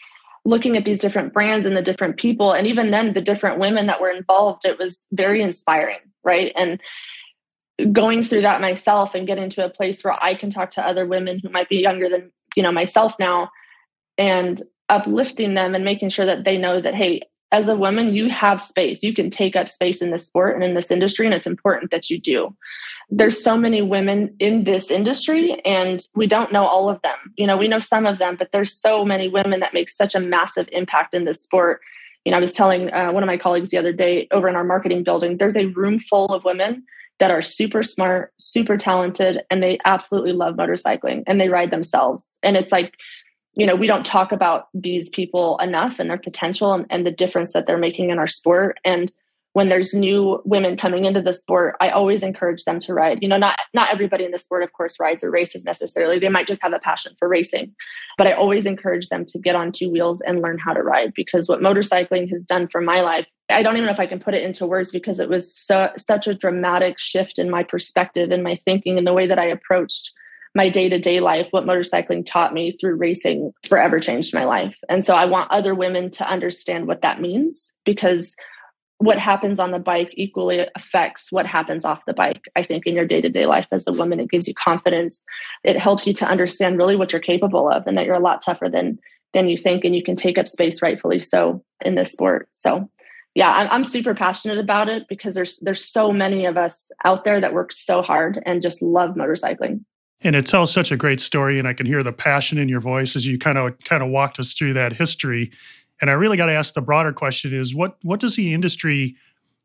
Looking 0.47 0.75
at 0.75 0.87
these 0.87 1.01
different 1.01 1.35
brands 1.35 1.67
and 1.67 1.77
the 1.77 1.83
different 1.83 2.17
people 2.17 2.53
and 2.53 2.67
even 2.67 2.91
then 2.91 3.13
the 3.13 3.21
different 3.21 3.59
women 3.59 3.87
that 3.87 4.01
were 4.01 4.11
involved 4.11 4.65
it 4.65 4.79
was 4.79 5.07
very 5.13 5.43
inspiring 5.43 5.99
right? 6.25 6.53
And 6.57 6.81
going 7.93 8.25
through 8.25 8.43
that 8.43 8.61
myself 8.61 9.15
and 9.15 9.27
getting 9.27 9.49
to 9.51 9.65
a 9.65 9.71
place 9.71 10.03
where 10.05 10.23
i 10.23 10.35
can 10.35 10.51
talk 10.51 10.71
to 10.71 10.87
other 10.87 11.07
women 11.07 11.39
who 11.43 11.49
might 11.49 11.69
be 11.69 11.77
younger 11.77 12.09
than 12.09 12.31
you 12.57 12.63
know 12.63 12.73
myself 12.73 13.15
now 13.19 13.51
and 14.19 14.63
uplifting 14.89 15.55
them 15.55 15.75
and 15.75 15.85
making 15.85 16.11
sure 16.11 16.27
that 16.27 16.45
they 16.45 16.59
know 16.59 16.81
that 16.81 16.95
hey 16.95 17.23
as 17.53 17.69
a 17.69 17.75
woman, 17.75 18.15
you 18.15 18.29
have 18.29 18.61
space. 18.61 19.03
You 19.03 19.13
can 19.13 19.31
take 19.31 19.57
up 19.57 19.69
space 19.69 20.01
in 20.01 20.11
this 20.11 20.27
sport 20.27 20.55
and 20.55 20.65
in 20.65 20.75
this 20.75 20.91
industry, 20.91 21.27
and 21.27 21.35
it's 21.35 21.47
important 21.47 21.91
that 21.91 22.09
you 22.09 22.21
do. 22.21 22.57
There's 23.11 23.43
so 23.43 23.57
many 23.57 23.83
women 23.83 24.35
in 24.39 24.65
this 24.65 24.91
industry, 24.91 25.61
and 25.65 26.01
we 26.15 26.27
don't 26.27 26.53
know 26.53 26.65
all 26.65 26.89
of 26.89 27.03
them. 27.03 27.17
You 27.37 27.47
know, 27.47 27.57
we 27.57 27.67
know 27.67 27.81
some 27.81 28.07
of 28.07 28.19
them, 28.19 28.37
but 28.37 28.53
there's 28.53 28.81
so 28.81 29.05
many 29.05 29.27
women 29.27 29.61
that 29.61 29.75
make 29.75 29.89
such 29.89 30.15
a 30.15 30.21
massive 30.21 30.69
impact 30.71 31.13
in 31.13 31.25
this 31.25 31.43
sport. 31.43 31.81
You 32.25 32.31
know, 32.31 32.37
I 32.39 32.41
was 32.41 32.53
telling 32.53 32.93
uh, 32.93 33.11
one 33.11 33.23
of 33.23 33.27
my 33.27 33.37
colleagues 33.37 33.71
the 33.71 33.79
other 33.79 33.93
day 33.93 34.29
over 34.31 34.49
in 34.49 34.55
our 34.55 34.65
marketing 34.65 35.03
building, 35.03 35.39
there's 35.39 35.57
a 35.57 35.67
room 35.67 35.99
full 35.99 36.27
of 36.27 36.45
women 36.45 36.85
that 37.19 37.31
are 37.31 37.43
super 37.43 37.83
smart, 37.83 38.33
super 38.39 38.77
talented, 38.77 39.41
and 39.51 39.63
they 39.63 39.79
absolutely 39.85 40.33
love 40.33 40.55
motorcycling 40.55 41.23
and 41.27 41.41
they 41.41 41.49
ride 41.49 41.71
themselves. 41.71 42.39
And 42.43 42.57
it's 42.57 42.73
like, 42.73 42.95
you 43.61 43.67
know 43.67 43.77
we 43.77 43.87
don't 43.87 44.07
talk 44.07 44.33
about 44.33 44.69
these 44.73 45.11
people 45.11 45.59
enough 45.59 45.99
and 45.99 46.09
their 46.09 46.17
potential 46.17 46.73
and, 46.73 46.87
and, 46.89 47.07
the 47.07 47.11
difference 47.11 47.53
that 47.53 47.67
they're 47.67 47.77
making 47.77 48.09
in 48.09 48.19
our 48.19 48.27
sport. 48.27 48.79
And 48.87 49.13
when 49.53 49.69
there's 49.69 49.93
new 49.93 50.41
women 50.47 50.77
coming 50.79 51.05
into 51.05 51.21
the 51.21 51.35
sport 51.35 51.77
i 51.81 51.91
always 51.91 52.23
encourage 52.23 52.65
them 52.65 52.81
to 52.81 52.95
ride. 52.95 53.19
You 53.21 53.29
know 53.29 53.37
not 53.37 53.59
not 53.75 53.91
everybody 53.93 54.25
in 54.25 54.31
the 54.31 54.39
sport 54.39 54.63
of 54.63 54.73
course 54.73 54.99
rides 54.99 55.23
or 55.23 55.31
races 55.31 55.67
necessarily. 55.67 56.19
They 56.19 56.31
might 56.31 56.47
just 56.47 56.63
have 56.63 56.73
a 56.73 56.79
passion 56.79 57.15
for 57.19 57.29
racing 57.29 57.75
but 58.17 58.27
i 58.27 58.33
always 58.33 58.65
encourage 58.65 59.09
them 59.09 59.25
to 59.27 59.39
get 59.39 59.57
on 59.57 59.73
two 59.73 59.91
wheels 59.91 60.21
and 60.23 60.41
learn 60.41 60.59
how 60.59 60.73
to 60.73 60.83
ride 60.83 61.13
because 61.15 61.49
what 61.49 61.61
motorcycling 61.61 62.31
has 62.31 62.45
done 62.45 62.69
for 62.69 62.81
my 62.81 63.01
life 63.01 63.27
i 63.51 63.63
don't 63.63 63.77
even 63.77 63.87
know 63.87 63.93
if 63.93 64.01
i 64.01 64.07
can 64.07 64.21
put 64.21 64.35
it 64.35 64.43
into 64.43 64.67
words 64.67 64.91
because 64.91 65.19
it 65.19 65.29
was 65.29 65.55
so, 65.55 65.91
such 65.97 66.27
a 66.27 66.35
dramatic 66.35 66.99
shift 66.99 67.39
in 67.39 67.51
my 67.51 67.63
perspective 67.63 68.31
and 68.31 68.43
my 68.43 68.57
thinking 68.57 68.97
and 68.99 69.07
the 69.07 69.13
way 69.13 69.27
that 69.27 69.39
i 69.39 69.45
approached 69.45 70.13
my 70.55 70.69
day 70.69 70.89
to 70.89 70.99
day 70.99 71.21
life, 71.21 71.49
what 71.51 71.65
motorcycling 71.65 72.27
taught 72.27 72.53
me 72.53 72.73
through 72.73 72.97
racing 72.97 73.53
forever 73.67 74.01
changed 74.01 74.35
my 74.35 74.45
life. 74.45 74.77
And 74.89 75.05
so 75.05 75.15
I 75.15 75.25
want 75.25 75.51
other 75.51 75.75
women 75.75 76.11
to 76.13 76.29
understand 76.29 76.87
what 76.87 77.03
that 77.03 77.21
means 77.21 77.73
because 77.85 78.35
what 78.99 79.19
happens 79.19 79.59
on 79.59 79.71
the 79.71 79.79
bike 79.79 80.13
equally 80.15 80.67
affects 80.77 81.33
what 81.33 81.47
happens 81.47 81.87
off 81.87 82.05
the 82.05 82.13
bike. 82.13 82.43
I 82.55 82.63
think 82.63 82.87
in 82.87 82.95
your 82.95 83.07
day 83.07 83.23
to 83.23 83.31
day 83.31 83.47
life 83.47 83.67
as 83.73 83.87
a 83.87 83.93
woman, 83.93 84.21
it 84.21 84.29
gives 84.29 84.47
you 84.47 84.55
confidence. 84.55 85.25
It 85.65 85.79
helps 85.79 86.07
you 86.07 86.13
to 86.15 86.27
understand 86.27 86.77
really 86.77 86.97
what 86.97 87.13
you're 87.13 87.23
capable 87.23 87.71
of 87.71 87.87
and 87.87 87.97
that 87.97 88.05
you're 88.05 88.15
a 88.15 88.21
lot 88.21 88.43
tougher 88.43 88.69
than 88.69 88.99
than 89.33 89.49
you 89.49 89.57
think 89.57 89.85
and 89.85 89.95
you 89.95 90.03
can 90.03 90.17
take 90.17 90.37
up 90.37 90.49
space 90.49 90.83
rightfully 90.83 91.21
so 91.21 91.65
in 91.83 91.95
this 91.95 92.13
sport. 92.13 92.49
So 92.51 92.91
yeah, 93.35 93.51
I'm, 93.51 93.69
I'm 93.71 93.85
super 93.85 94.15
passionate 94.15 94.59
about 94.59 94.89
it 94.89 95.05
because 95.09 95.35
there's 95.35 95.59
there's 95.59 95.85
so 95.85 96.13
many 96.13 96.45
of 96.45 96.57
us 96.57 96.91
out 97.05 97.25
there 97.25 97.41
that 97.41 97.55
work 97.55 97.73
so 97.73 98.03
hard 98.03 98.43
and 98.45 98.61
just 98.61 98.83
love 98.83 99.15
motorcycling. 99.15 99.85
And 100.23 100.37
it 100.37 100.47
tells 100.47 100.73
such 100.73 100.93
a 100.93 100.97
great 100.97 101.21
story, 101.21 101.59
and 101.59 101.67
I 101.67 101.73
can 101.73 101.87
hear 101.87 102.03
the 102.03 102.13
passion 102.13 102.59
in 102.59 102.69
your 102.69 102.81
voice 102.81 103.17
as 103.17 103.27
you 103.27 103.39
kind 103.39 103.57
of 103.57 103.79
kind 103.85 104.03
of 104.03 104.11
walked 104.11 104.39
us 104.39 104.53
through 104.53 104.75
that 104.75 104.93
history. 104.93 105.51
And 106.01 106.11
I 106.11 106.15
really 106.15 106.37
got 106.37 106.47
to 106.47 106.53
ask 106.53 106.75
the 106.75 106.83
broader 106.83 107.13
question: 107.13 107.55
is 107.55 107.75
what 107.75 107.97
what 108.03 108.21
does 108.21 108.37
the 108.37 108.53
industry 108.53 109.17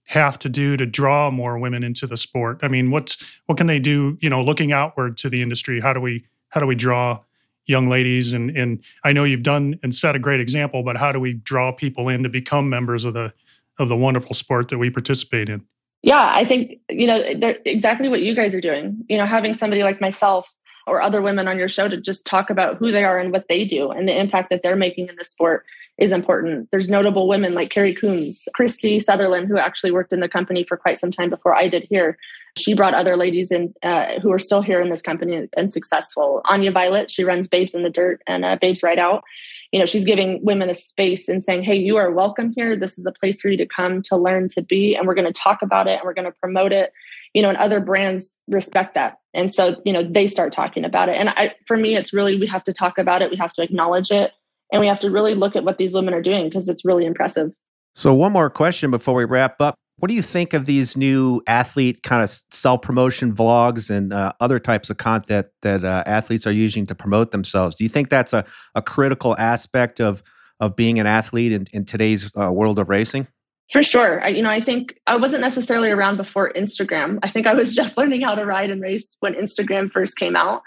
have 0.06 0.38
to 0.40 0.50
do 0.50 0.78
to 0.78 0.86
draw 0.86 1.32
more 1.32 1.58
women 1.58 1.84
into 1.84 2.08
the 2.08 2.16
sport? 2.16 2.60
I 2.62 2.68
mean, 2.68 2.92
what's 2.92 3.18
what 3.48 3.58
can 3.58 3.68
they 3.68 3.80
do? 3.80 4.18
You 4.22 4.30
know, 4.30 4.42
looking 4.44 4.72
outward 4.72 5.18
to 5.18 5.30
the 5.30 5.42
industry, 5.42 5.80
how 5.82 5.94
do 5.94 6.00
we 6.00 6.26
how 6.50 6.62
do 6.62 6.68
we 6.68 6.76
draw 6.76 7.20
young 7.66 7.90
ladies? 7.90 8.32
And 8.32 8.56
and 8.56 8.82
I 9.04 9.12
know 9.12 9.24
you've 9.26 9.44
done 9.44 9.78
and 9.84 9.94
set 9.94 10.16
a 10.16 10.20
great 10.20 10.40
example, 10.40 10.84
but 10.84 10.96
how 10.96 11.12
do 11.12 11.20
we 11.20 11.34
draw 11.34 11.72
people 11.72 12.08
in 12.08 12.24
to 12.24 12.30
become 12.30 12.70
members 12.70 13.04
of 13.04 13.14
the 13.14 13.34
of 13.78 13.90
the 13.90 13.98
wonderful 13.98 14.34
sport 14.34 14.70
that 14.70 14.78
we 14.78 14.90
participate 14.90 15.50
in? 15.50 15.66
Yeah, 16.06 16.32
I 16.32 16.46
think, 16.46 16.78
you 16.88 17.08
know, 17.08 17.20
exactly 17.66 18.10
what 18.10 18.22
you 18.22 18.36
guys 18.36 18.54
are 18.54 18.62
doing. 18.62 19.04
You 19.10 19.18
know, 19.18 19.26
having 19.26 19.56
somebody 19.56 19.82
like 19.82 20.00
myself 20.00 20.54
or 20.86 21.02
other 21.02 21.20
women 21.20 21.48
on 21.48 21.58
your 21.58 21.68
show 21.68 21.88
to 21.88 22.00
just 22.00 22.28
talk 22.28 22.52
about 22.52 22.78
who 22.78 22.92
they 22.92 23.04
are 23.04 23.18
and 23.18 23.32
what 23.32 23.48
they 23.50 23.66
do 23.66 23.90
and 23.90 24.08
the 24.08 24.16
impact 24.16 24.52
that 24.52 24.62
they're 24.62 24.76
making 24.76 25.08
in 25.08 25.16
the 25.16 25.26
sport 25.26 25.66
is 25.98 26.12
important. 26.12 26.70
There's 26.70 26.90
notable 26.90 27.28
women 27.28 27.56
like 27.56 27.72
Carrie 27.72 27.96
Coombs, 27.96 28.48
Christy 28.54 29.00
Sutherland, 29.00 29.48
who 29.48 29.58
actually 29.58 29.90
worked 29.90 30.14
in 30.14 30.20
the 30.20 30.30
company 30.30 30.64
for 30.64 30.78
quite 30.78 31.00
some 31.00 31.10
time 31.10 31.32
before 31.32 31.56
I 31.56 31.68
did 31.68 31.88
here. 31.90 32.20
She 32.56 32.76
brought 32.76 32.94
other 32.94 33.18
ladies 33.18 33.50
in 33.50 33.74
uh, 33.82 34.20
who 34.22 34.32
are 34.32 34.38
still 34.38 34.62
here 34.62 34.82
in 34.82 34.92
this 34.92 35.02
company 35.02 35.50
and 35.58 35.74
successful. 35.74 36.44
Anya 36.46 36.72
Violet, 36.72 37.10
she 37.10 37.24
runs 37.24 37.48
Babes 37.48 37.74
in 37.74 37.82
the 37.82 37.90
Dirt 37.90 38.22
and 38.28 38.46
uh, 38.46 38.58
Babes 38.62 38.84
Ride 38.84 39.00
Out 39.00 39.24
you 39.72 39.80
know 39.80 39.86
she's 39.86 40.06
giving 40.06 40.44
women 40.44 40.70
a 40.70 40.74
space 40.74 41.28
and 41.28 41.44
saying 41.44 41.64
hey 41.64 41.76
you 41.76 41.98
are 41.98 42.12
welcome 42.12 42.54
here. 42.56 42.76
This 42.76 42.98
is 42.98 43.06
a 43.06 43.12
place 43.12 43.42
for 43.42 43.50
you 43.50 43.58
to 43.58 43.66
come 43.66 44.02
to 44.04 44.18
learn 44.18 44.48
to 44.50 44.62
be 44.62 44.96
and 44.96 45.08
we're 45.08 45.16
going 45.16 45.28
to 45.28 45.34
talk 45.34 45.62
about 45.62 45.88
it 45.88 46.00
and 46.00 46.02
we're 46.04 46.14
going 46.14 46.32
to 46.32 46.40
promote 46.40 46.72
it. 46.72 46.92
You 47.34 47.42
know 47.42 47.50
and 47.50 47.58
other 47.58 47.80
brands 47.80 48.38
respect 48.48 48.96
that. 48.96 49.20
And 49.34 49.54
so 49.54 49.82
you 49.86 49.94
know 49.94 50.04
they 50.04 50.28
start 50.28 50.54
talking 50.54 50.86
about 50.86 51.10
it. 51.10 51.18
And 51.18 51.30
i 51.30 51.54
for 51.66 51.78
me 51.78 51.96
it's 51.96 52.14
really 52.14 52.40
we 52.40 52.48
have 52.48 52.64
to 52.66 52.74
talk 52.74 52.98
about 52.98 53.22
it. 53.22 53.32
We 53.32 53.38
have 53.38 53.54
to 53.54 53.62
acknowledge 53.62 54.12
it. 54.12 54.32
And 54.72 54.82
we 54.82 54.88
have 54.88 55.00
to 55.02 55.12
really 55.12 55.36
look 55.36 55.56
at 55.56 55.64
what 55.64 55.78
these 55.78 55.94
women 55.94 56.14
are 56.14 56.22
doing 56.22 56.46
because 56.46 56.68
it's 56.68 56.84
really 56.84 57.06
impressive. 57.06 57.52
So 57.94 58.14
one 58.14 58.32
more 58.32 58.50
question 58.50 58.92
before 58.92 59.14
we 59.14 59.26
wrap 59.26 59.62
up 59.62 59.78
what 59.98 60.10
do 60.10 60.14
you 60.14 60.22
think 60.22 60.54
of 60.54 60.66
these 60.66 60.98
new 60.98 61.42
athlete 61.48 62.04
kind 62.04 62.22
of 62.22 62.30
self 62.52 62.82
promotion 62.82 63.34
vlogs 63.34 63.90
and 63.90 64.12
uh, 64.12 64.34
other 64.40 64.60
types 64.60 64.90
of 64.90 64.98
content 64.98 65.48
that 65.62 65.84
uh, 65.84 66.04
athletes 66.06 66.46
are 66.46 66.52
using 66.52 66.86
to 66.88 66.96
promote 66.96 67.32
themselves? 67.32 67.76
Do 67.76 67.84
you 67.86 67.90
think 67.90 68.10
that's 68.10 68.34
a, 68.34 68.46
a 68.76 68.82
critical 68.82 69.36
aspect 69.38 70.02
of 70.02 70.22
of 70.62 70.76
being 70.76 71.00
an 71.00 71.06
athlete 71.06 71.52
in, 71.52 71.68
in 71.74 71.86
today's 71.86 72.32
uh, 72.38 72.52
world 72.52 72.80
of 72.80 72.90
racing? 72.90 73.28
For 73.72 73.82
sure. 73.82 74.24
I, 74.24 74.30
you 74.30 74.44
know, 74.44 74.50
I 74.50 74.62
think 74.62 74.96
I 75.08 75.18
wasn't 75.18 75.42
necessarily 75.42 75.90
around 75.90 76.18
before 76.18 76.54
Instagram. 76.54 77.20
I 77.24 77.30
think 77.30 77.48
I 77.48 77.54
was 77.54 77.74
just 77.76 77.98
learning 77.98 78.22
how 78.22 78.36
to 78.36 78.46
ride 78.46 78.70
and 78.70 78.82
race 78.82 79.18
when 79.20 79.34
Instagram 79.34 79.92
first 79.92 80.18
came 80.18 80.36
out 80.36 80.62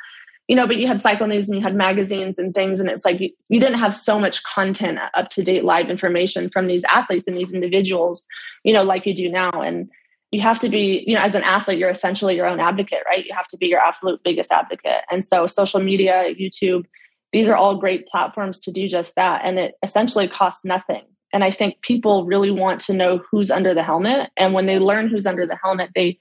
you 0.49 0.57
know, 0.57 0.67
but 0.67 0.79
you 0.79 0.87
had 0.87 1.01
cycle 1.01 1.27
news 1.27 1.49
and 1.49 1.59
you 1.59 1.63
had 1.63 1.77
magazines 1.77 2.39
and 2.39 2.55
things, 2.55 2.81
and 2.81 2.89
it's 2.89 3.05
like 3.05 3.21
you, 3.21 3.31
you 3.51 3.61
didn't 3.61 3.79
have 3.79 3.95
so 3.95 4.19
much 4.19 4.43
content, 4.45 4.99
uh, 4.99 5.11
up 5.15 5.29
to 5.31 5.45
date 5.45 5.65
live 5.65 5.91
information 5.91 6.49
from 6.49 6.67
these 6.67 6.85
athletes 6.85 7.29
and 7.29 7.37
these 7.37 7.53
individuals, 7.53 8.27
you 8.65 8.73
know, 8.73 8.83
like 8.83 9.05
you 9.05 9.15
do 9.15 9.31
now. 9.31 9.51
And 9.51 9.91
you 10.31 10.41
have 10.41 10.59
to 10.61 10.69
be, 10.69 11.05
you 11.07 11.15
know, 11.15 11.21
as 11.21 11.35
an 11.35 11.43
athlete, 11.43 11.79
you're 11.79 11.91
essentially 11.91 12.35
your 12.35 12.47
own 12.47 12.61
advocate, 12.61 13.03
right? 13.07 13.25
You 13.25 13.35
have 13.35 13.47
to 13.49 13.59
be 13.59 13.67
your 13.67 13.81
absolute 13.81 14.23
biggest 14.25 14.51
advocate. 14.51 15.03
And 15.11 15.25
so 15.25 15.47
social 15.47 15.81
media, 15.81 16.35
YouTube, 16.39 16.87
these 17.33 17.49
are 17.49 17.57
all 17.57 17.77
great 17.77 18.09
platforms 18.09 18.61
to 18.63 18.73
do 18.73 18.89
just 18.89 19.15
that. 19.17 19.43
And 19.45 19.59
it 19.59 19.75
essentially 19.83 20.29
costs 20.29 20.65
nothing. 20.65 21.03
And 21.33 21.45
I 21.45 21.51
think 21.51 21.83
people 21.83 22.25
really 22.25 22.51
want 22.51 22.81
to 22.83 22.95
know 22.95 23.21
who's 23.31 23.51
under 23.51 23.75
the 23.75 23.83
helmet. 23.83 24.31
And 24.37 24.55
when 24.55 24.65
they 24.65 24.79
learn 24.79 25.09
who's 25.09 25.27
under 25.27 25.47
the 25.47 25.59
helmet, 25.63 25.91
they 25.95 26.19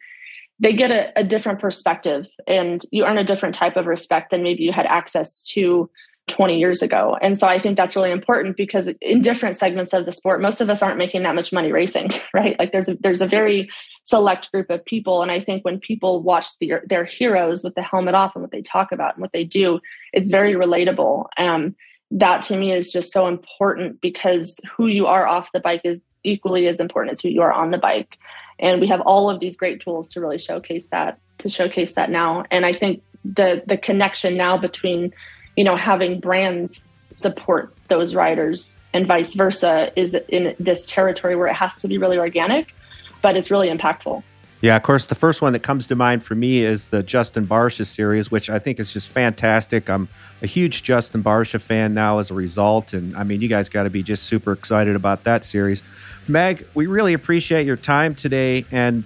they 0.59 0.73
get 0.73 0.91
a, 0.91 1.19
a 1.19 1.23
different 1.23 1.59
perspective 1.59 2.27
and 2.47 2.83
you 2.91 3.05
earn 3.05 3.17
a 3.17 3.23
different 3.23 3.55
type 3.55 3.77
of 3.77 3.85
respect 3.85 4.31
than 4.31 4.43
maybe 4.43 4.63
you 4.63 4.71
had 4.71 4.85
access 4.85 5.43
to 5.43 5.89
20 6.27 6.59
years 6.59 6.81
ago. 6.81 7.17
And 7.21 7.37
so 7.37 7.47
I 7.47 7.57
think 7.57 7.77
that's 7.77 7.95
really 7.95 8.11
important 8.11 8.57
because 8.57 8.89
in 9.01 9.21
different 9.21 9.55
segments 9.55 9.93
of 9.93 10.05
the 10.05 10.11
sport, 10.11 10.41
most 10.41 10.59
of 10.59 10.69
us 10.69 10.81
aren't 10.81 10.97
making 10.97 11.23
that 11.23 11.35
much 11.35 11.53
money 11.53 11.71
racing, 11.71 12.11
right? 12.33 12.57
Like 12.59 12.71
there's 12.71 12.89
a, 12.89 12.97
there's 12.99 13.21
a 13.21 13.27
very 13.27 13.69
select 14.03 14.51
group 14.51 14.69
of 14.69 14.83
people. 14.83 15.21
And 15.21 15.31
I 15.31 15.39
think 15.39 15.63
when 15.63 15.79
people 15.79 16.21
watch 16.21 16.47
the, 16.59 16.73
their 16.85 17.05
heroes 17.05 17.63
with 17.63 17.75
the 17.75 17.81
helmet 17.81 18.13
off 18.13 18.35
and 18.35 18.43
what 18.43 18.51
they 18.51 18.61
talk 18.61 18.91
about 18.91 19.15
and 19.15 19.21
what 19.21 19.31
they 19.31 19.45
do, 19.45 19.79
it's 20.11 20.29
very 20.29 20.53
relatable. 20.53 21.27
Um, 21.37 21.75
that 22.11 22.43
to 22.43 22.55
me 22.55 22.71
is 22.71 22.91
just 22.91 23.11
so 23.11 23.27
important 23.27 23.99
because 23.99 24.59
who 24.75 24.87
you 24.87 25.07
are 25.07 25.27
off 25.27 25.51
the 25.51 25.59
bike 25.59 25.81
is 25.83 26.19
equally 26.23 26.67
as 26.67 26.79
important 26.79 27.11
as 27.11 27.19
who 27.19 27.29
you 27.29 27.41
are 27.41 27.51
on 27.51 27.71
the 27.71 27.77
bike. 27.77 28.17
And 28.59 28.79
we 28.79 28.87
have 28.87 29.01
all 29.01 29.29
of 29.29 29.39
these 29.39 29.57
great 29.57 29.81
tools 29.81 30.09
to 30.09 30.21
really 30.21 30.39
showcase 30.39 30.87
that, 30.87 31.19
to 31.39 31.49
showcase 31.49 31.93
that 31.93 32.09
now. 32.09 32.45
And 32.49 32.65
I 32.65 32.73
think 32.73 33.03
the 33.35 33.61
the 33.65 33.77
connection 33.77 34.37
now 34.37 34.57
between 34.57 35.13
you 35.55 35.63
know 35.63 35.75
having 35.75 36.19
brands 36.19 36.87
support 37.11 37.73
those 37.87 38.15
riders 38.15 38.79
and 38.93 39.07
vice 39.07 39.33
versa 39.33 39.91
is 39.95 40.15
in 40.29 40.55
this 40.59 40.85
territory 40.85 41.35
where 41.35 41.47
it 41.47 41.53
has 41.53 41.77
to 41.77 41.87
be 41.87 41.97
really 41.97 42.17
organic 42.17 42.73
but 43.21 43.35
it's 43.35 43.49
really 43.49 43.69
impactful 43.69 44.21
yeah, 44.61 44.75
of 44.75 44.81
course, 44.81 45.05
the 45.05 45.15
first 45.15 45.41
one 45.41 45.53
that 45.53 45.61
comes 45.61 45.85
to 45.87 45.95
mind 45.95 46.23
for 46.23 46.33
me 46.33 46.63
is 46.63 46.87
the 46.87 47.03
Justin 47.03 47.45
Barcia 47.45 47.85
series, 47.85 48.31
which 48.31 48.49
I 48.49 48.57
think 48.57 48.79
is 48.79 48.91
just 48.91 49.09
fantastic. 49.09 49.87
I'm 49.89 50.09
a 50.41 50.47
huge 50.47 50.81
Justin 50.81 51.23
Barcia 51.23 51.61
fan 51.61 51.93
now 51.93 52.17
as 52.17 52.31
a 52.31 52.33
result. 52.33 52.93
And 52.93 53.15
I 53.15 53.23
mean, 53.23 53.41
you 53.41 53.47
guys 53.47 53.69
got 53.69 53.83
to 53.83 53.91
be 53.91 54.01
just 54.01 54.23
super 54.23 54.51
excited 54.51 54.95
about 54.95 55.23
that 55.25 55.43
series. 55.43 55.83
Meg, 56.27 56.67
we 56.73 56.87
really 56.87 57.13
appreciate 57.13 57.67
your 57.67 57.77
time 57.77 58.15
today. 58.15 58.65
And 58.71 59.03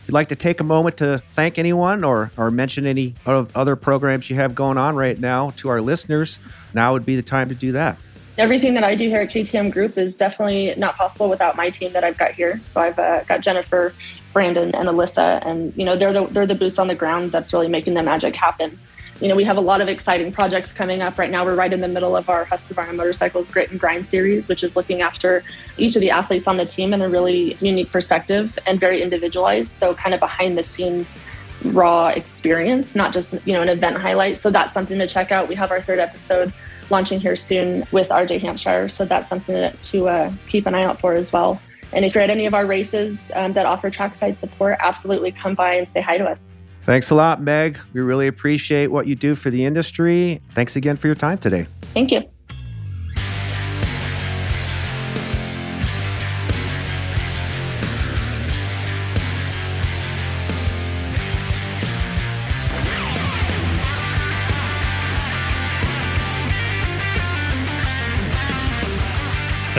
if 0.00 0.08
you'd 0.08 0.14
like 0.14 0.28
to 0.28 0.36
take 0.36 0.60
a 0.60 0.64
moment 0.64 0.96
to 0.98 1.18
thank 1.28 1.58
anyone 1.58 2.02
or, 2.02 2.30
or 2.38 2.50
mention 2.50 2.86
any 2.86 3.14
of 3.26 3.54
other 3.54 3.76
programs 3.76 4.30
you 4.30 4.36
have 4.36 4.54
going 4.54 4.78
on 4.78 4.96
right 4.96 5.18
now 5.18 5.50
to 5.56 5.68
our 5.68 5.82
listeners, 5.82 6.38
now 6.72 6.94
would 6.94 7.04
be 7.04 7.16
the 7.16 7.22
time 7.22 7.50
to 7.50 7.54
do 7.54 7.72
that. 7.72 7.98
Everything 8.38 8.74
that 8.74 8.84
I 8.84 8.94
do 8.94 9.08
here 9.08 9.22
at 9.22 9.30
KTM 9.30 9.72
Group 9.72 9.96
is 9.96 10.16
definitely 10.16 10.74
not 10.76 10.96
possible 10.96 11.28
without 11.28 11.56
my 11.56 11.70
team 11.70 11.92
that 11.92 12.04
I've 12.04 12.18
got 12.18 12.32
here. 12.32 12.60
So 12.64 12.80
I've 12.80 12.98
uh, 12.98 13.24
got 13.24 13.40
Jennifer, 13.40 13.94
Brandon, 14.36 14.74
and 14.74 14.86
Alyssa, 14.86 15.44
and 15.46 15.72
you 15.78 15.84
know 15.86 15.96
they're 15.96 16.12
the 16.12 16.26
they're 16.26 16.46
the 16.46 16.54
boots 16.54 16.78
on 16.78 16.88
the 16.88 16.94
ground 16.94 17.32
that's 17.32 17.54
really 17.54 17.68
making 17.68 17.94
the 17.94 18.02
magic 18.02 18.36
happen 18.36 18.78
you 19.20 19.28
know, 19.28 19.34
we 19.34 19.44
have 19.44 19.56
a 19.56 19.62
lot 19.62 19.80
of 19.80 19.88
exciting 19.88 20.30
projects 20.30 20.72
coming 20.72 21.00
up 21.00 21.18
right 21.18 21.30
now. 21.30 21.44
We're 21.44 21.54
right 21.54 21.72
in 21.72 21.80
the 21.80 21.88
middle 21.88 22.16
of 22.16 22.28
our 22.28 22.44
Husqvarna 22.44 22.94
Motorcycles 22.94 23.50
Grit 23.50 23.70
and 23.70 23.80
Grind 23.80 24.06
series, 24.06 24.46
which 24.48 24.62
is 24.62 24.76
looking 24.76 25.00
after 25.00 25.42
each 25.78 25.96
of 25.96 26.00
the 26.00 26.10
athletes 26.10 26.46
on 26.46 26.58
the 26.58 26.66
team 26.66 26.92
in 26.92 27.00
a 27.00 27.08
really 27.08 27.54
unique 27.60 27.90
perspective 27.90 28.58
and 28.66 28.78
very 28.78 29.02
individualized. 29.02 29.68
So, 29.68 29.94
kind 29.94 30.12
of 30.12 30.20
behind 30.20 30.58
the 30.58 30.64
scenes, 30.64 31.18
raw 31.64 32.08
experience, 32.08 32.94
not 32.94 33.12
just 33.12 33.32
you 33.46 33.54
know 33.54 33.62
an 33.62 33.70
event 33.70 33.96
highlight. 33.96 34.38
So 34.38 34.50
that's 34.50 34.72
something 34.72 34.98
to 34.98 35.06
check 35.06 35.32
out. 35.32 35.48
We 35.48 35.54
have 35.54 35.70
our 35.70 35.80
third 35.80 35.98
episode 35.98 36.52
launching 36.90 37.18
here 37.18 37.36
soon 37.36 37.86
with 37.92 38.10
RJ 38.10 38.40
Hampshire, 38.40 38.88
so 38.88 39.06
that's 39.06 39.28
something 39.28 39.54
to, 39.54 39.72
to 39.72 40.08
uh, 40.08 40.32
keep 40.48 40.66
an 40.66 40.74
eye 40.74 40.84
out 40.84 41.00
for 41.00 41.14
as 41.14 41.32
well. 41.32 41.60
And 41.96 42.04
if 42.04 42.14
you're 42.14 42.22
at 42.22 42.28
any 42.28 42.44
of 42.44 42.52
our 42.52 42.66
races 42.66 43.32
um, 43.34 43.54
that 43.54 43.64
offer 43.64 43.88
trackside 43.88 44.36
support, 44.38 44.76
absolutely 44.80 45.32
come 45.32 45.54
by 45.54 45.74
and 45.74 45.88
say 45.88 46.02
hi 46.02 46.18
to 46.18 46.24
us. 46.26 46.40
Thanks 46.82 47.10
a 47.10 47.14
lot, 47.14 47.40
Meg. 47.40 47.78
We 47.94 48.02
really 48.02 48.26
appreciate 48.26 48.88
what 48.88 49.06
you 49.06 49.16
do 49.16 49.34
for 49.34 49.48
the 49.48 49.64
industry. 49.64 50.40
Thanks 50.52 50.76
again 50.76 50.96
for 50.96 51.08
your 51.08 51.16
time 51.16 51.38
today. 51.38 51.66
Thank 51.94 52.12
you. 52.12 52.28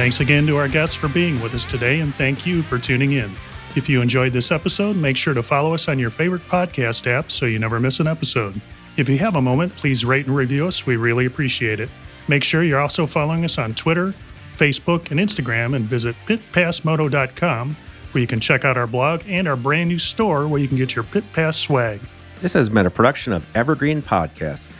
Thanks 0.08 0.22
again 0.22 0.48
to 0.48 0.56
our 0.56 0.70
guests 0.70 0.96
for 0.96 1.10
being 1.10 1.42
with 1.42 1.54
us 1.54 1.66
today, 1.66 2.00
and 2.00 2.16
thank 2.16 2.46
you 2.46 2.64
for 2.64 2.80
tuning 2.80 3.12
in. 3.12 3.30
If 3.76 3.90
you 3.90 4.02
enjoyed 4.02 4.32
this 4.32 4.54
episode, 4.54 4.96
make 4.96 5.18
sure 5.18 5.34
to 5.34 5.44
follow 5.44 5.74
us 5.74 5.90
on 5.90 6.00
your 6.00 6.12
favorite 6.12 6.44
podcast 6.44 7.08
app 7.08 7.30
so 7.30 7.46
you 7.46 7.60
never 7.60 7.78
miss 7.78 8.00
an 8.00 8.08
episode. 8.08 8.62
If 8.96 9.10
you 9.10 9.18
have 9.18 9.36
a 9.36 9.42
moment, 9.42 9.76
please 9.76 10.06
rate 10.06 10.26
and 10.26 10.34
review 10.34 10.66
us. 10.66 10.86
We 10.86 10.96
really 10.96 11.26
appreciate 11.26 11.82
it. 11.82 11.90
Make 12.30 12.46
sure 12.46 12.64
you're 12.64 12.80
also 12.80 13.06
following 13.06 13.44
us 13.44 13.58
on 13.58 13.74
Twitter, 13.74 14.14
Facebook, 14.56 15.12
and 15.12 15.20
Instagram, 15.20 15.76
and 15.76 15.84
visit 15.84 16.16
pitpassmoto.com 16.26 17.76
where 18.14 18.22
you 18.22 18.28
can 18.28 18.40
check 18.40 18.64
out 18.64 18.78
our 18.78 18.88
blog 18.88 19.24
and 19.28 19.46
our 19.46 19.58
brand 19.58 19.90
new 19.90 20.00
store 20.00 20.48
where 20.48 20.62
you 20.62 20.70
can 20.70 20.78
get 20.78 20.96
your 20.96 21.04
Pit 21.04 21.26
Pass 21.34 21.58
swag. 21.58 22.00
This 22.40 22.54
has 22.54 22.70
been 22.70 22.86
a 22.86 22.90
production 22.90 23.34
of 23.34 23.46
Evergreen 23.54 24.02
Podcasts. 24.02 24.74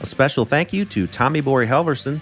A 0.00 0.06
special 0.06 0.44
thank 0.44 0.72
you 0.72 0.84
to 0.86 1.06
Tommy 1.06 1.40
Bory 1.40 1.68
Halverson, 1.68 2.20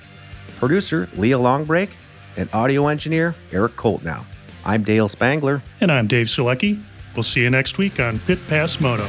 producer 0.58 1.08
Leah 1.16 1.38
Longbrake, 1.38 1.92
and 2.36 2.48
audio 2.52 2.88
engineer 2.88 3.34
Eric 3.52 3.76
Koltnow. 3.76 4.24
I'm 4.64 4.84
Dale 4.84 5.08
Spangler. 5.08 5.62
And 5.80 5.90
I'm 5.90 6.06
Dave 6.06 6.26
Sulecki. 6.26 6.82
We'll 7.14 7.22
see 7.22 7.42
you 7.42 7.50
next 7.50 7.78
week 7.78 8.00
on 8.00 8.18
Pit 8.20 8.38
Pass 8.48 8.80
Moto. 8.80 9.08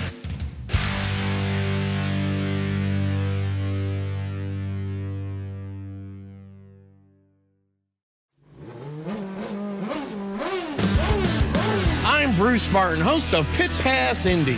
I'm 12.06 12.36
Bruce 12.36 12.72
Martin, 12.72 13.02
host 13.02 13.34
of 13.34 13.46
Pit 13.54 13.72
Pass 13.80 14.26
Indy. 14.26 14.58